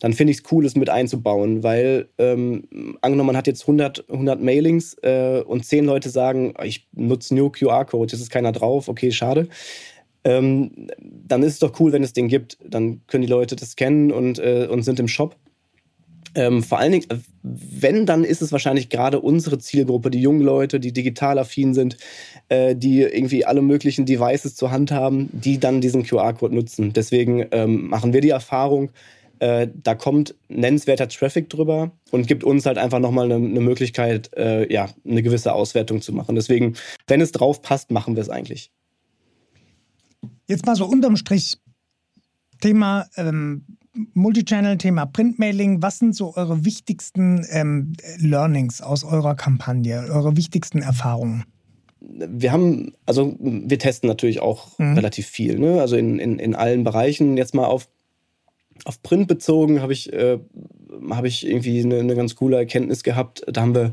[0.00, 4.08] dann finde ich es cool, es mit einzubauen, weil ähm, angenommen, man hat jetzt 100,
[4.08, 8.88] 100 Mailings äh, und 10 Leute sagen, ich nutze nur QR-Code, jetzt ist keiner drauf,
[8.88, 9.48] okay, schade.
[10.24, 12.58] Ähm, dann ist es doch cool, wenn es den gibt.
[12.66, 15.36] Dann können die Leute das kennen und, äh, und sind im Shop.
[16.34, 17.06] Ähm, vor allen Dingen,
[17.42, 21.96] wenn, dann ist es wahrscheinlich gerade unsere Zielgruppe, die jungen Leute, die digital affin sind,
[22.48, 26.92] äh, die irgendwie alle möglichen Devices zur Hand haben, die dann diesen QR-Code nutzen.
[26.92, 28.90] Deswegen ähm, machen wir die Erfahrung,
[29.38, 34.30] äh, da kommt nennenswerter Traffic drüber und gibt uns halt einfach nochmal eine, eine Möglichkeit,
[34.36, 36.34] äh, ja, eine gewisse Auswertung zu machen.
[36.34, 36.74] Deswegen,
[37.06, 38.70] wenn es drauf passt, machen wir es eigentlich.
[40.46, 41.58] Jetzt mal so unterm Strich
[42.60, 43.64] Thema ähm,
[44.14, 45.82] Multichannel, Thema Printmailing.
[45.82, 51.44] Was sind so eure wichtigsten ähm, Learnings aus eurer Kampagne, eure wichtigsten Erfahrungen?
[52.06, 54.94] wir haben, also wir testen natürlich auch mhm.
[54.94, 55.80] relativ viel, ne?
[55.80, 57.36] also in, in, in allen Bereichen.
[57.36, 57.88] Jetzt mal auf,
[58.84, 60.38] auf Print bezogen habe ich, äh,
[61.10, 63.44] hab ich irgendwie eine, eine, ganz coole Erkenntnis gehabt.
[63.50, 63.92] Da haben wir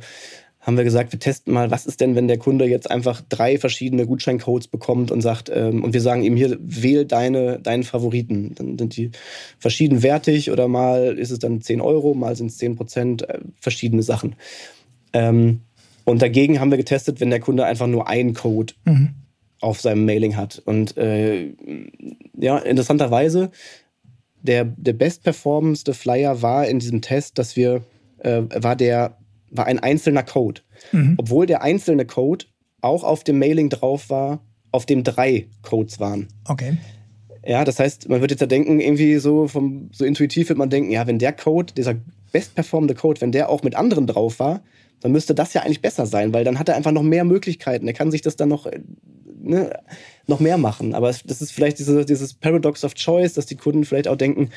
[0.61, 3.57] haben wir gesagt, wir testen mal, was ist denn, wenn der Kunde jetzt einfach drei
[3.57, 8.53] verschiedene Gutscheincodes bekommt und sagt, ähm, und wir sagen ihm hier, wähl deine, deinen Favoriten.
[8.55, 9.09] Dann sind die
[9.57, 13.39] verschieden wertig oder mal ist es dann 10 Euro, mal sind es 10 Prozent, äh,
[13.59, 14.35] verschiedene Sachen.
[15.13, 15.61] Ähm,
[16.05, 19.09] und dagegen haben wir getestet, wenn der Kunde einfach nur einen Code mhm.
[19.61, 20.61] auf seinem Mailing hat.
[20.63, 21.53] Und äh,
[22.37, 23.49] ja, interessanterweise,
[24.43, 27.81] der, der bestperformendste Flyer war in diesem Test, dass wir,
[28.19, 29.17] äh, war der
[29.51, 30.61] war ein einzelner Code.
[30.91, 31.15] Mhm.
[31.17, 32.45] Obwohl der einzelne Code
[32.81, 36.27] auch auf dem Mailing drauf war, auf dem drei Codes waren.
[36.47, 36.77] Okay.
[37.45, 40.69] Ja, das heißt, man wird jetzt ja denken, irgendwie so vom, so intuitiv wird man
[40.69, 41.95] denken, ja, wenn der Code, dieser
[42.31, 44.61] bestperformende Code, wenn der auch mit anderen drauf war,
[45.01, 47.87] dann müsste das ja eigentlich besser sein, weil dann hat er einfach noch mehr Möglichkeiten.
[47.87, 48.79] Er kann sich das dann noch äh,
[49.41, 49.79] ne,
[50.31, 50.95] noch mehr machen.
[50.95, 54.49] Aber das ist vielleicht diese, dieses Paradox of Choice, dass die Kunden vielleicht auch denken,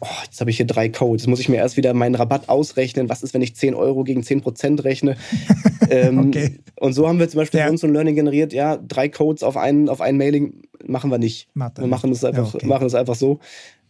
[0.00, 2.48] oh, jetzt habe ich hier drei Codes, jetzt muss ich mir erst wieder meinen Rabatt
[2.48, 3.08] ausrechnen.
[3.08, 5.16] Was ist, wenn ich 10 Euro gegen 10 Prozent rechne?
[5.90, 6.58] ähm, okay.
[6.76, 7.66] Und so haben wir zum Beispiel ja.
[7.66, 11.10] für uns so ein Learning generiert, ja, drei Codes auf ein, auf ein Mailing machen
[11.10, 11.48] wir nicht.
[11.54, 12.66] wir machen es einfach, okay.
[12.66, 13.40] machen es einfach so.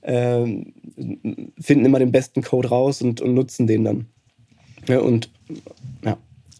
[0.02, 0.72] Ähm,
[1.60, 4.06] finden immer den besten Code raus und, und nutzen den dann.
[4.88, 5.56] Ja, und ja.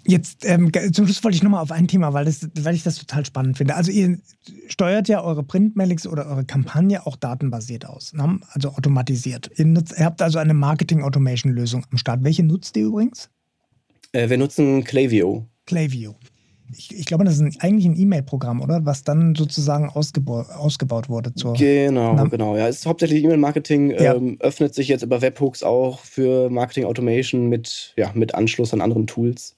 [0.06, 2.96] Jetzt ähm, zum Schluss wollte ich nochmal auf ein Thema, weil, das, weil ich das
[2.96, 3.74] total spannend finde.
[3.74, 4.18] Also ihr
[4.68, 8.40] steuert ja eure Printmailings oder eure Kampagne auch datenbasiert aus, ne?
[8.50, 9.50] also automatisiert.
[9.56, 12.24] Ihr, nutzt, ihr habt also eine Marketing-Automation-Lösung am Start.
[12.24, 13.30] Welche nutzt ihr übrigens?
[14.12, 15.46] Äh, wir nutzen Klaviyo.
[15.66, 16.16] Klaviyo.
[16.76, 18.84] Ich, ich glaube, das ist ein, eigentlich ein E-Mail-Programm, oder?
[18.86, 21.34] Was dann sozusagen ausgeba ausgebaut wurde.
[21.34, 22.24] Zur, genau, na?
[22.24, 22.56] genau.
[22.56, 24.14] Ja, es ist hauptsächlich E-Mail-Marketing, ja.
[24.14, 28.80] ähm, öffnet sich jetzt über Webhooks auch für Marketing Automation mit, ja, mit Anschluss an
[28.80, 29.56] anderen Tools.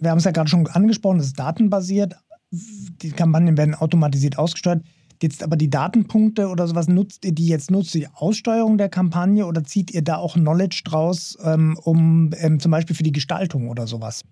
[0.00, 2.16] Wir haben es ja gerade schon angesprochen, es ist datenbasiert.
[2.50, 4.82] Die Kampagnen werden automatisiert ausgesteuert.
[5.22, 9.46] Jetzt aber die Datenpunkte oder sowas, nutzt ihr die jetzt nur zur Aussteuerung der Kampagne
[9.46, 13.68] oder zieht ihr da auch Knowledge draus, ähm, um ähm, zum Beispiel für die Gestaltung
[13.68, 14.24] oder sowas?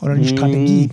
[0.00, 0.90] Oder die Strategie?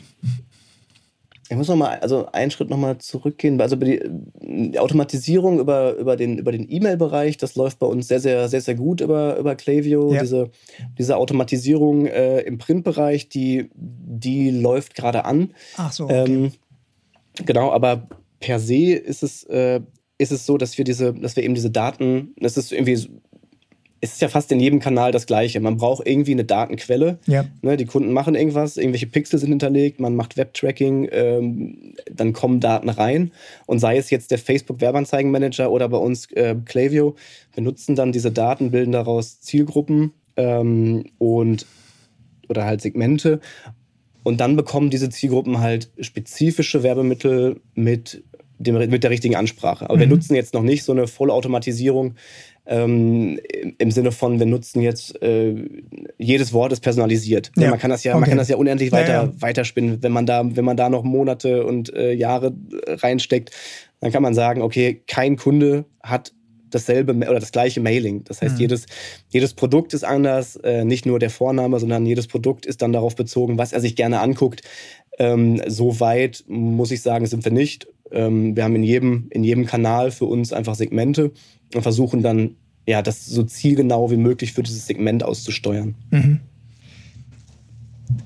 [1.49, 3.59] Ich muss noch mal, also einen Schritt nochmal zurückgehen.
[3.59, 4.01] Also die,
[4.41, 8.61] die, Automatisierung über, über den über den E-Mail-Bereich, das läuft bei uns sehr, sehr, sehr,
[8.61, 10.13] sehr gut über, über Klaviyo.
[10.13, 10.21] Ja.
[10.21, 10.51] Diese,
[10.97, 15.53] diese Automatisierung äh, im Printbereich, die, die läuft gerade an.
[15.75, 16.05] Ach so.
[16.05, 16.25] Okay.
[16.25, 16.51] Ähm,
[17.45, 18.07] Genau, aber
[18.39, 19.81] per se ist es, äh,
[20.17, 22.97] ist es so, dass wir diese, dass wir eben diese Daten, das ist irgendwie,
[24.01, 25.59] es ist ja fast in jedem Kanal das Gleiche.
[25.59, 27.19] Man braucht irgendwie eine Datenquelle.
[27.27, 27.45] Ja.
[27.61, 32.59] Ne, die Kunden machen irgendwas, irgendwelche Pixel sind hinterlegt, man macht Webtracking, ähm, dann kommen
[32.59, 33.31] Daten rein.
[33.65, 37.15] Und sei es jetzt der Facebook-Werbeanzeigenmanager oder bei uns äh, Klaviyo,
[37.53, 41.65] wir nutzen dann diese Daten, bilden daraus Zielgruppen ähm, und
[42.47, 43.41] oder halt Segmente
[44.23, 48.23] und dann bekommen diese Zielgruppen halt spezifische Werbemittel mit,
[48.57, 49.85] dem, mit der richtigen Ansprache.
[49.85, 49.99] Aber mhm.
[50.01, 52.15] wir nutzen jetzt noch nicht so eine Vollautomatisierung
[52.69, 53.39] ähm,
[53.79, 55.55] im Sinne von, wir nutzen jetzt äh,
[56.19, 57.51] jedes Wort ist personalisiert.
[57.57, 57.71] Ja.
[57.71, 58.19] Man kann das ja, okay.
[58.21, 59.33] man kann das ja unendlich weiter, ja, ja.
[59.41, 60.03] weiterspinnen.
[60.03, 62.53] Wenn man da, wenn man da noch Monate und äh, Jahre
[62.87, 63.51] reinsteckt,
[64.01, 66.31] dann kann man sagen, okay, kein Kunde hat
[66.69, 68.23] dasselbe oder das gleiche Mailing.
[68.25, 68.61] Das heißt, mhm.
[68.61, 68.85] jedes,
[69.29, 73.15] jedes Produkt ist anders, äh, nicht nur der Vorname, sondern jedes Produkt ist dann darauf
[73.15, 74.61] bezogen, was er sich gerne anguckt.
[75.17, 77.87] Ähm, so weit muss ich sagen, sind wir nicht.
[78.11, 81.31] Ähm, wir haben in jedem, in jedem Kanal für uns einfach Segmente
[81.73, 82.55] und versuchen dann,
[82.89, 85.93] ja, das so zielgenau wie möglich für dieses Segment auszusteuern.
[86.09, 86.39] Mhm.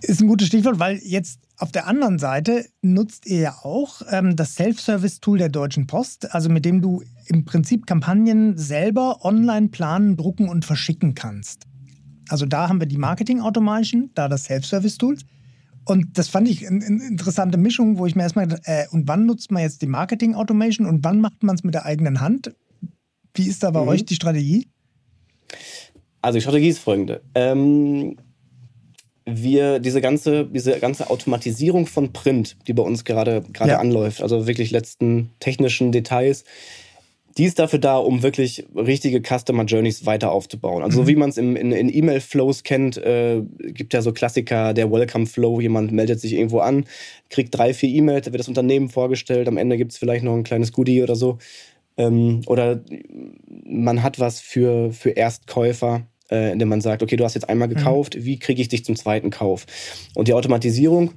[0.02, 4.38] Ist ein gutes Stichwort, weil jetzt auf der anderen Seite nutzt ihr ja auch ähm,
[4.38, 10.16] das Self-Service-Tool der Deutschen Post, also mit dem du im Prinzip Kampagnen selber online planen,
[10.16, 11.66] drucken und verschicken kannst.
[12.30, 15.18] Also da haben wir die Marketing-Automatischen, da das Self-Service-Tool.
[15.84, 19.52] Und das fand ich eine interessante Mischung, wo ich mir erstmal äh, und wann nutzt
[19.52, 22.56] man jetzt die Marketing-Automation und wann macht man es mit der eigenen Hand?
[23.34, 23.88] Wie ist da bei mhm.
[23.88, 24.68] euch die Strategie?
[26.22, 27.22] Also die Strategie ist folgende.
[27.36, 28.18] Ähm,
[29.26, 33.80] wir diese ganze, diese ganze Automatisierung von Print, die bei uns gerade gerade ja.
[33.80, 36.44] anläuft, also wirklich letzten technischen Details,
[37.38, 40.84] die ist dafür da, um wirklich richtige Customer Journeys weiter aufzubauen.
[40.84, 41.04] Also mhm.
[41.04, 45.26] so wie man es in, in E-Mail-Flows kennt, äh, gibt ja so Klassiker, der Welcome
[45.26, 46.86] Flow, jemand meldet sich irgendwo an,
[47.30, 50.36] kriegt drei, vier E-Mails, da wird das Unternehmen vorgestellt, am Ende gibt es vielleicht noch
[50.36, 51.40] ein kleines Goodie oder so.
[51.98, 52.82] Ähm, oder
[53.66, 57.68] man hat was für, für Erstkäufer äh, indem man sagt, okay, du hast jetzt einmal
[57.68, 57.76] mhm.
[57.76, 58.26] gekauft, mhm.
[58.26, 59.66] wie kriege ich dich zum zweiten Kauf?
[60.16, 61.12] Und die Automatisierung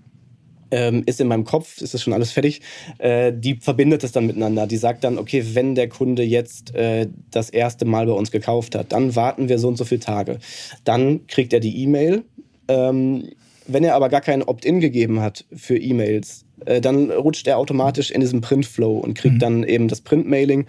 [0.70, 2.60] ähm, ist in meinem Kopf, ist das schon alles fertig,
[2.98, 4.66] äh, die verbindet es dann miteinander.
[4.66, 8.74] Die sagt dann, okay, wenn der Kunde jetzt äh, das erste Mal bei uns gekauft
[8.74, 10.38] hat, dann warten wir so und so viele Tage.
[10.84, 12.24] Dann kriegt er die E-Mail.
[12.68, 13.30] Ähm,
[13.66, 18.10] wenn er aber gar keinen Opt-in gegeben hat für E-Mails, äh, dann rutscht er automatisch
[18.10, 19.40] in diesen Print-Flow und kriegt mhm.
[19.40, 20.66] dann eben das Print-Mailing,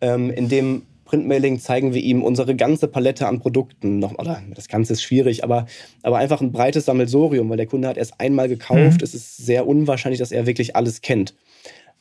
[0.00, 3.98] ähm, in dem Printmailing zeigen wir ihm unsere ganze Palette an Produkten.
[3.98, 5.66] Noch, oder das Ganze ist schwierig, aber,
[6.02, 9.00] aber einfach ein breites Sammelsorium, weil der Kunde hat erst einmal gekauft.
[9.00, 9.04] Mhm.
[9.04, 11.34] Es ist sehr unwahrscheinlich, dass er wirklich alles kennt.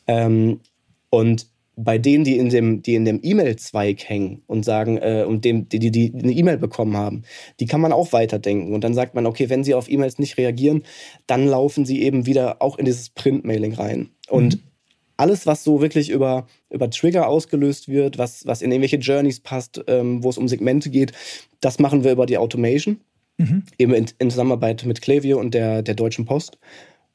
[0.08, 0.62] Ähm,
[1.10, 5.44] und bei denen, die in dem, die in dem E-Mail-Zweig hängen und sagen, äh, und
[5.44, 7.24] dem, die, die, die eine E-Mail bekommen haben,
[7.60, 8.74] die kann man auch weiterdenken.
[8.74, 10.84] Und dann sagt man, okay, wenn sie auf E-Mails nicht reagieren,
[11.26, 14.10] dann laufen sie eben wieder auch in dieses Print-Mailing rein.
[14.30, 14.74] Und mhm
[15.18, 19.82] alles, was so wirklich über, über Trigger ausgelöst wird, was, was in irgendwelche Journeys passt,
[19.88, 21.14] ähm, wo es um Segmente geht,
[21.62, 23.00] das machen wir über die Automation.
[23.38, 23.64] Mhm.
[23.78, 26.58] Eben in, in, Zusammenarbeit mit Klaviyo und der, der Deutschen Post.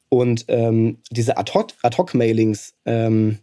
[0.09, 3.37] Und ähm, diese Ad-Hoc-Mailings, ähm,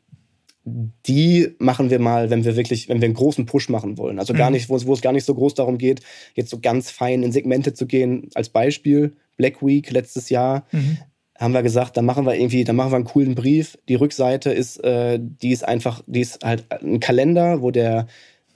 [0.66, 4.18] die machen wir mal, wenn wir wirklich, wenn wir einen großen Push machen wollen.
[4.18, 4.54] Also gar mhm.
[4.54, 6.00] nicht, wo es, wo es gar nicht so groß darum geht,
[6.34, 8.28] jetzt so ganz fein in Segmente zu gehen.
[8.34, 10.66] Als Beispiel, Black Week letztes Jahr.
[10.72, 10.98] Mhm
[11.38, 13.78] haben wir gesagt, dann machen wir irgendwie, dann machen wir einen coolen Brief.
[13.88, 18.06] Die Rückseite ist, äh, die ist einfach, die ist halt ein Kalender, wo der,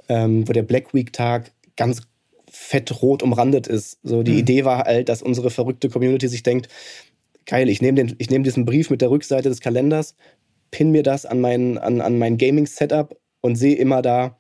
[0.09, 2.03] ähm, wo der Black Week Tag ganz
[2.51, 3.99] fett rot umrandet ist.
[4.03, 4.39] So die mhm.
[4.39, 6.69] Idee war halt, dass unsere verrückte Community sich denkt,
[7.47, 10.15] geil, ich nehme den, ich nehme diesen Brief mit der Rückseite des Kalenders,
[10.71, 14.37] pin mir das an mein, an, an mein Gaming Setup und sehe immer da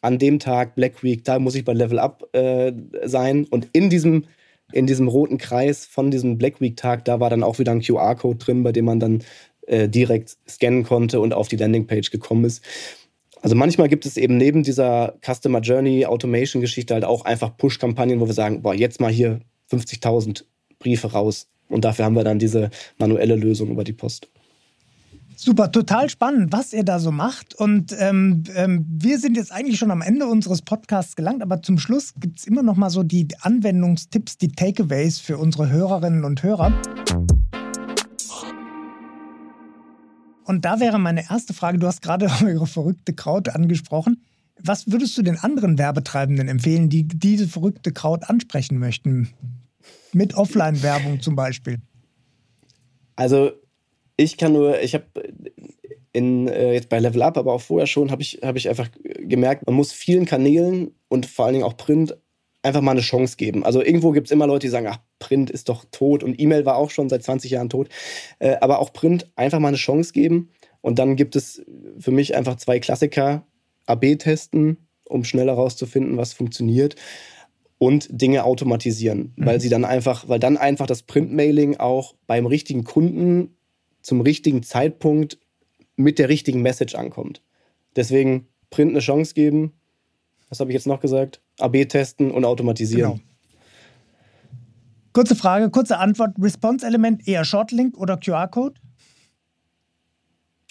[0.00, 2.72] an dem Tag Black Week, da muss ich bei Level Up äh,
[3.04, 4.24] sein und in diesem
[4.72, 8.38] in diesem roten Kreis von diesem Black Week-Tag, da war dann auch wieder ein QR-Code
[8.38, 9.22] drin, bei dem man dann
[9.66, 12.64] äh, direkt scannen konnte und auf die Landingpage gekommen ist.
[13.42, 18.20] Also manchmal gibt es eben neben dieser Customer Journey Automation Geschichte halt auch einfach Push-Kampagnen,
[18.20, 19.40] wo wir sagen, boah, jetzt mal hier
[19.70, 20.44] 50.000
[20.78, 24.31] Briefe raus Und dafür haben wir dann diese manuelle Lösung über die Post.
[25.44, 27.52] Super, total spannend, was ihr da so macht.
[27.56, 31.78] Und ähm, ähm, wir sind jetzt eigentlich schon am Ende unseres Podcasts gelangt, aber zum
[31.78, 36.44] Schluss gibt es immer noch mal so die Anwendungstipps, die Takeaways für unsere Hörerinnen und
[36.44, 36.72] Hörer.
[40.44, 44.22] Und da wäre meine erste Frage, du hast gerade eure verrückte Kraut angesprochen.
[44.60, 49.30] Was würdest du den anderen Werbetreibenden empfehlen, die diese verrückte Kraut ansprechen möchten?
[50.12, 51.78] Mit Offline-Werbung zum Beispiel.
[53.16, 53.50] Also
[54.22, 55.04] ich kann nur, ich habe
[56.12, 58.88] in, äh, jetzt bei Level Up, aber auch vorher schon, habe ich, hab ich einfach
[59.02, 62.16] gemerkt, man muss vielen Kanälen und vor allen Dingen auch Print
[62.62, 63.64] einfach mal eine Chance geben.
[63.64, 66.64] Also irgendwo gibt es immer Leute, die sagen, ach, Print ist doch tot und E-Mail
[66.64, 67.88] war auch schon seit 20 Jahren tot.
[68.38, 70.50] Äh, aber auch Print einfach mal eine Chance geben.
[70.80, 71.62] Und dann gibt es
[71.98, 73.46] für mich einfach zwei Klassiker.
[73.86, 74.76] AB testen,
[75.08, 76.94] um schnell herauszufinden, was funktioniert.
[77.78, 79.46] Und Dinge automatisieren, mhm.
[79.46, 83.56] weil sie dann einfach, weil dann einfach das Printmailing auch beim richtigen Kunden
[84.02, 85.38] zum richtigen Zeitpunkt
[85.96, 87.42] mit der richtigen Message ankommt.
[87.96, 89.72] Deswegen Print eine Chance geben.
[90.48, 91.40] Was habe ich jetzt noch gesagt?
[91.58, 93.12] AB testen und automatisieren.
[93.12, 93.22] Genau.
[95.12, 96.34] Kurze Frage, kurze Antwort.
[96.40, 98.80] Response-Element eher Shortlink oder QR-Code?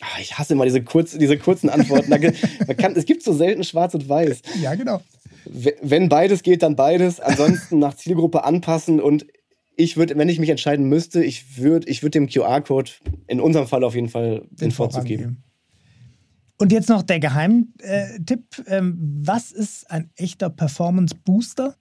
[0.01, 2.09] Ah, ich hasse immer diese, kurz, diese kurzen Antworten.
[2.77, 4.41] Kann, es gibt so selten schwarz und weiß.
[4.61, 5.01] Ja, genau.
[5.45, 7.19] Wenn beides geht, dann beides.
[7.19, 9.27] Ansonsten nach Zielgruppe anpassen und
[9.75, 12.91] ich würde, wenn ich mich entscheiden müsste, ich würde ich würd dem QR-Code
[13.31, 15.41] in unserem Fall auf jeden Fall den, Vorzug geben.
[16.57, 18.43] Und jetzt noch der Geheimtipp.
[18.67, 21.77] Ähm, was ist ein echter Performance-Booster?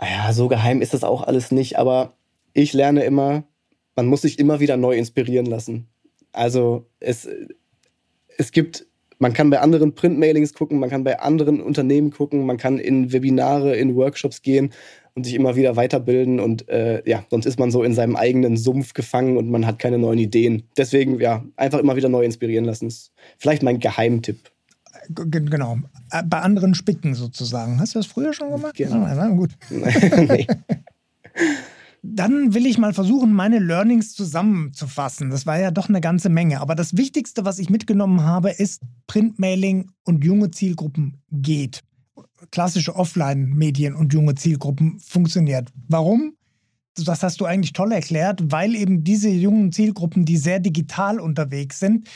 [0.00, 2.16] Ja, so geheim ist das auch alles nicht, aber
[2.54, 3.44] ich lerne immer,
[3.94, 5.88] man muss sich immer wieder neu inspirieren lassen.
[6.32, 7.28] Also es,
[8.36, 8.86] es gibt
[9.20, 13.12] man kann bei anderen Printmailings gucken, man kann bei anderen Unternehmen gucken, man kann in
[13.12, 14.72] Webinare, in Workshops gehen
[15.20, 16.40] und sich immer wieder weiterbilden.
[16.40, 19.78] Und äh, ja, sonst ist man so in seinem eigenen Sumpf gefangen und man hat
[19.78, 20.62] keine neuen Ideen.
[20.78, 22.88] Deswegen, ja, einfach immer wieder neu inspirieren lassen.
[22.88, 24.50] Ist vielleicht mein Geheimtipp.
[25.10, 25.76] Genau.
[26.10, 27.80] Äh, bei anderen spicken sozusagen.
[27.80, 28.76] Hast du das früher schon gemacht?
[28.76, 28.96] Genau.
[29.00, 29.50] Na, gut.
[29.70, 30.46] nee.
[32.02, 35.28] Dann will ich mal versuchen, meine Learnings zusammenzufassen.
[35.28, 36.62] Das war ja doch eine ganze Menge.
[36.62, 41.82] Aber das Wichtigste, was ich mitgenommen habe, ist, Printmailing und junge Zielgruppen geht.
[42.50, 45.70] Klassische Offline-Medien und junge Zielgruppen funktioniert.
[45.88, 46.34] Warum?
[46.96, 51.78] Das hast du eigentlich toll erklärt, weil eben diese jungen Zielgruppen, die sehr digital unterwegs
[51.78, 52.08] sind,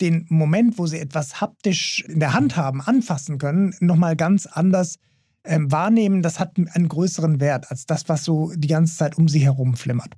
[0.00, 4.98] den Moment, wo sie etwas haptisch in der Hand haben, anfassen können, nochmal ganz anders
[5.44, 9.28] ähm, wahrnehmen, das hat einen größeren Wert als das, was so die ganze Zeit um
[9.28, 10.14] sie herum flimmert.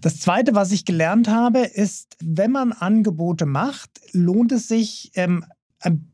[0.00, 5.44] Das Zweite, was ich gelernt habe, ist, wenn man Angebote macht, lohnt es sich ähm,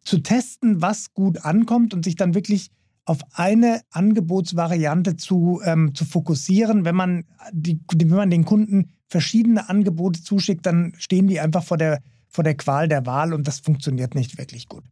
[0.05, 2.71] zu testen, was gut ankommt und sich dann wirklich
[3.05, 6.85] auf eine Angebotsvariante zu, ähm, zu fokussieren.
[6.85, 11.77] Wenn man, die, wenn man den Kunden verschiedene Angebote zuschickt, dann stehen die einfach vor
[11.77, 14.85] der, vor der Qual der Wahl und das funktioniert nicht wirklich gut.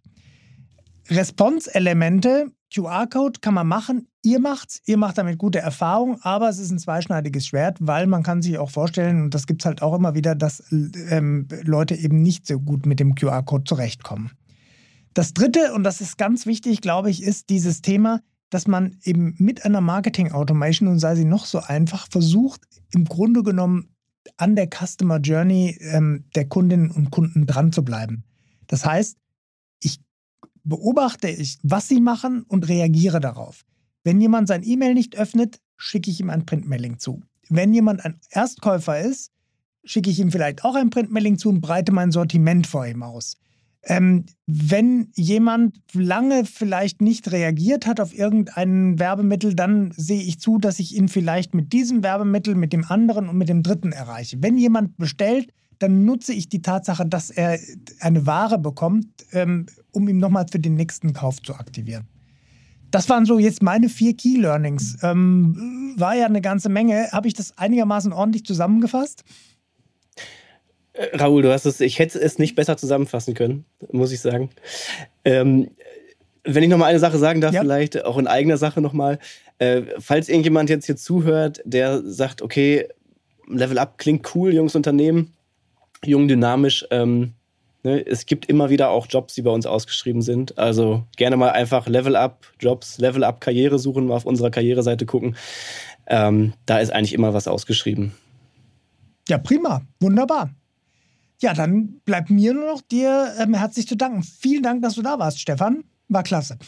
[1.10, 4.08] Response-Elemente QR-Code kann man machen.
[4.22, 8.22] Ihr macht's, ihr macht damit gute Erfahrungen, aber es ist ein zweischneidiges Schwert, weil man
[8.22, 11.94] kann sich auch vorstellen, und das gibt es halt auch immer wieder, dass ähm, Leute
[11.94, 14.32] eben nicht so gut mit dem QR-Code zurechtkommen.
[15.18, 19.34] Das dritte, und das ist ganz wichtig, glaube ich, ist dieses Thema, dass man eben
[19.38, 22.60] mit einer Marketing-Automation, und sei sie noch so einfach, versucht,
[22.92, 23.88] im Grunde genommen
[24.36, 28.22] an der Customer Journey ähm, der Kundinnen und Kunden dran zu bleiben.
[28.68, 29.18] Das heißt,
[30.62, 33.64] beobachte ich, was sie machen und reagiere darauf.
[34.04, 37.24] Wenn jemand sein E-Mail nicht öffnet, schicke ich ihm ein Printmailing zu.
[37.48, 39.32] Wenn jemand ein Erstkäufer ist,
[39.82, 43.36] schicke ich ihm vielleicht auch ein Printmailing zu und breite mein Sortiment vor ihm aus.
[43.90, 50.58] Ähm, wenn jemand lange vielleicht nicht reagiert hat auf irgendein Werbemittel, dann sehe ich zu,
[50.58, 54.36] dass ich ihn vielleicht mit diesem Werbemittel, mit dem anderen und mit dem dritten erreiche.
[54.42, 57.58] Wenn jemand bestellt, dann nutze ich die Tatsache, dass er
[58.00, 62.06] eine Ware bekommt, ähm, um ihn nochmal für den nächsten Kauf zu aktivieren.
[62.90, 64.98] Das waren so jetzt meine vier Key Learnings.
[65.02, 67.10] Ähm, war ja eine ganze Menge.
[67.12, 69.24] Habe ich das einigermaßen ordentlich zusammengefasst?
[71.12, 74.50] Raoul, du hast es, ich hätte es nicht besser zusammenfassen können, muss ich sagen.
[75.24, 75.70] Ähm,
[76.44, 77.60] wenn ich noch mal eine Sache sagen darf, ja.
[77.60, 79.18] vielleicht auch in eigener Sache noch mal.
[79.58, 82.88] Äh, falls irgendjemand jetzt hier zuhört, der sagt, okay,
[83.48, 85.34] Level Up klingt cool, Jungs Unternehmen,
[86.04, 86.86] jung, dynamisch.
[86.90, 87.34] Ähm,
[87.82, 90.58] ne, es gibt immer wieder auch Jobs, die bei uns ausgeschrieben sind.
[90.58, 95.06] Also gerne mal einfach Level Up Jobs, Level Up Karriere suchen, mal auf unserer Karriereseite
[95.06, 95.36] gucken.
[96.06, 98.12] Ähm, da ist eigentlich immer was ausgeschrieben.
[99.28, 99.82] Ja, prima.
[100.00, 100.50] Wunderbar.
[101.40, 104.22] Ja, dann bleibt mir nur noch dir ähm, herzlich zu danken.
[104.22, 105.84] Vielen Dank, dass du da warst, Stefan.
[106.08, 106.58] War klasse.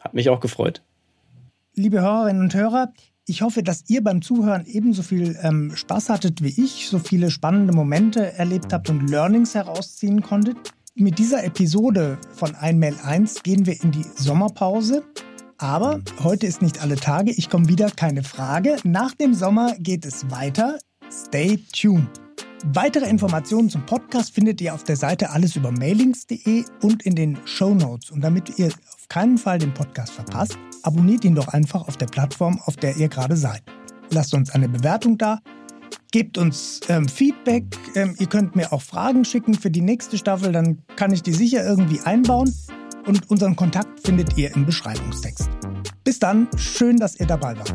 [0.00, 0.82] Hat mich auch gefreut.
[1.74, 2.92] liebe Hörerinnen und Hörer,
[3.26, 7.30] ich hoffe, dass ihr beim Zuhören ebenso viel ähm, Spaß hattet wie ich, so viele
[7.30, 10.56] spannende Momente erlebt habt und Learnings herausziehen konntet.
[10.94, 15.04] Mit dieser Episode von Einmail 1 gehen wir in die Sommerpause.
[15.58, 18.76] Aber heute ist nicht alle Tage, ich komme wieder, keine Frage.
[18.82, 20.78] Nach dem Sommer geht es weiter.
[21.10, 22.08] Stay tuned.
[22.64, 28.10] Weitere Informationen zum Podcast findet ihr auf der Seite allesübermailings.de und in den Show Notes.
[28.10, 32.06] Und damit ihr auf keinen Fall den Podcast verpasst, abonniert ihn doch einfach auf der
[32.06, 33.62] Plattform, auf der ihr gerade seid.
[34.10, 35.40] Lasst uns eine Bewertung da,
[36.10, 37.64] gebt uns ähm, Feedback.
[37.94, 41.32] Ähm, ihr könnt mir auch Fragen schicken für die nächste Staffel, dann kann ich die
[41.32, 42.52] sicher irgendwie einbauen.
[43.06, 45.48] Und unseren Kontakt findet ihr im Beschreibungstext.
[46.04, 47.74] Bis dann, schön, dass ihr dabei wart.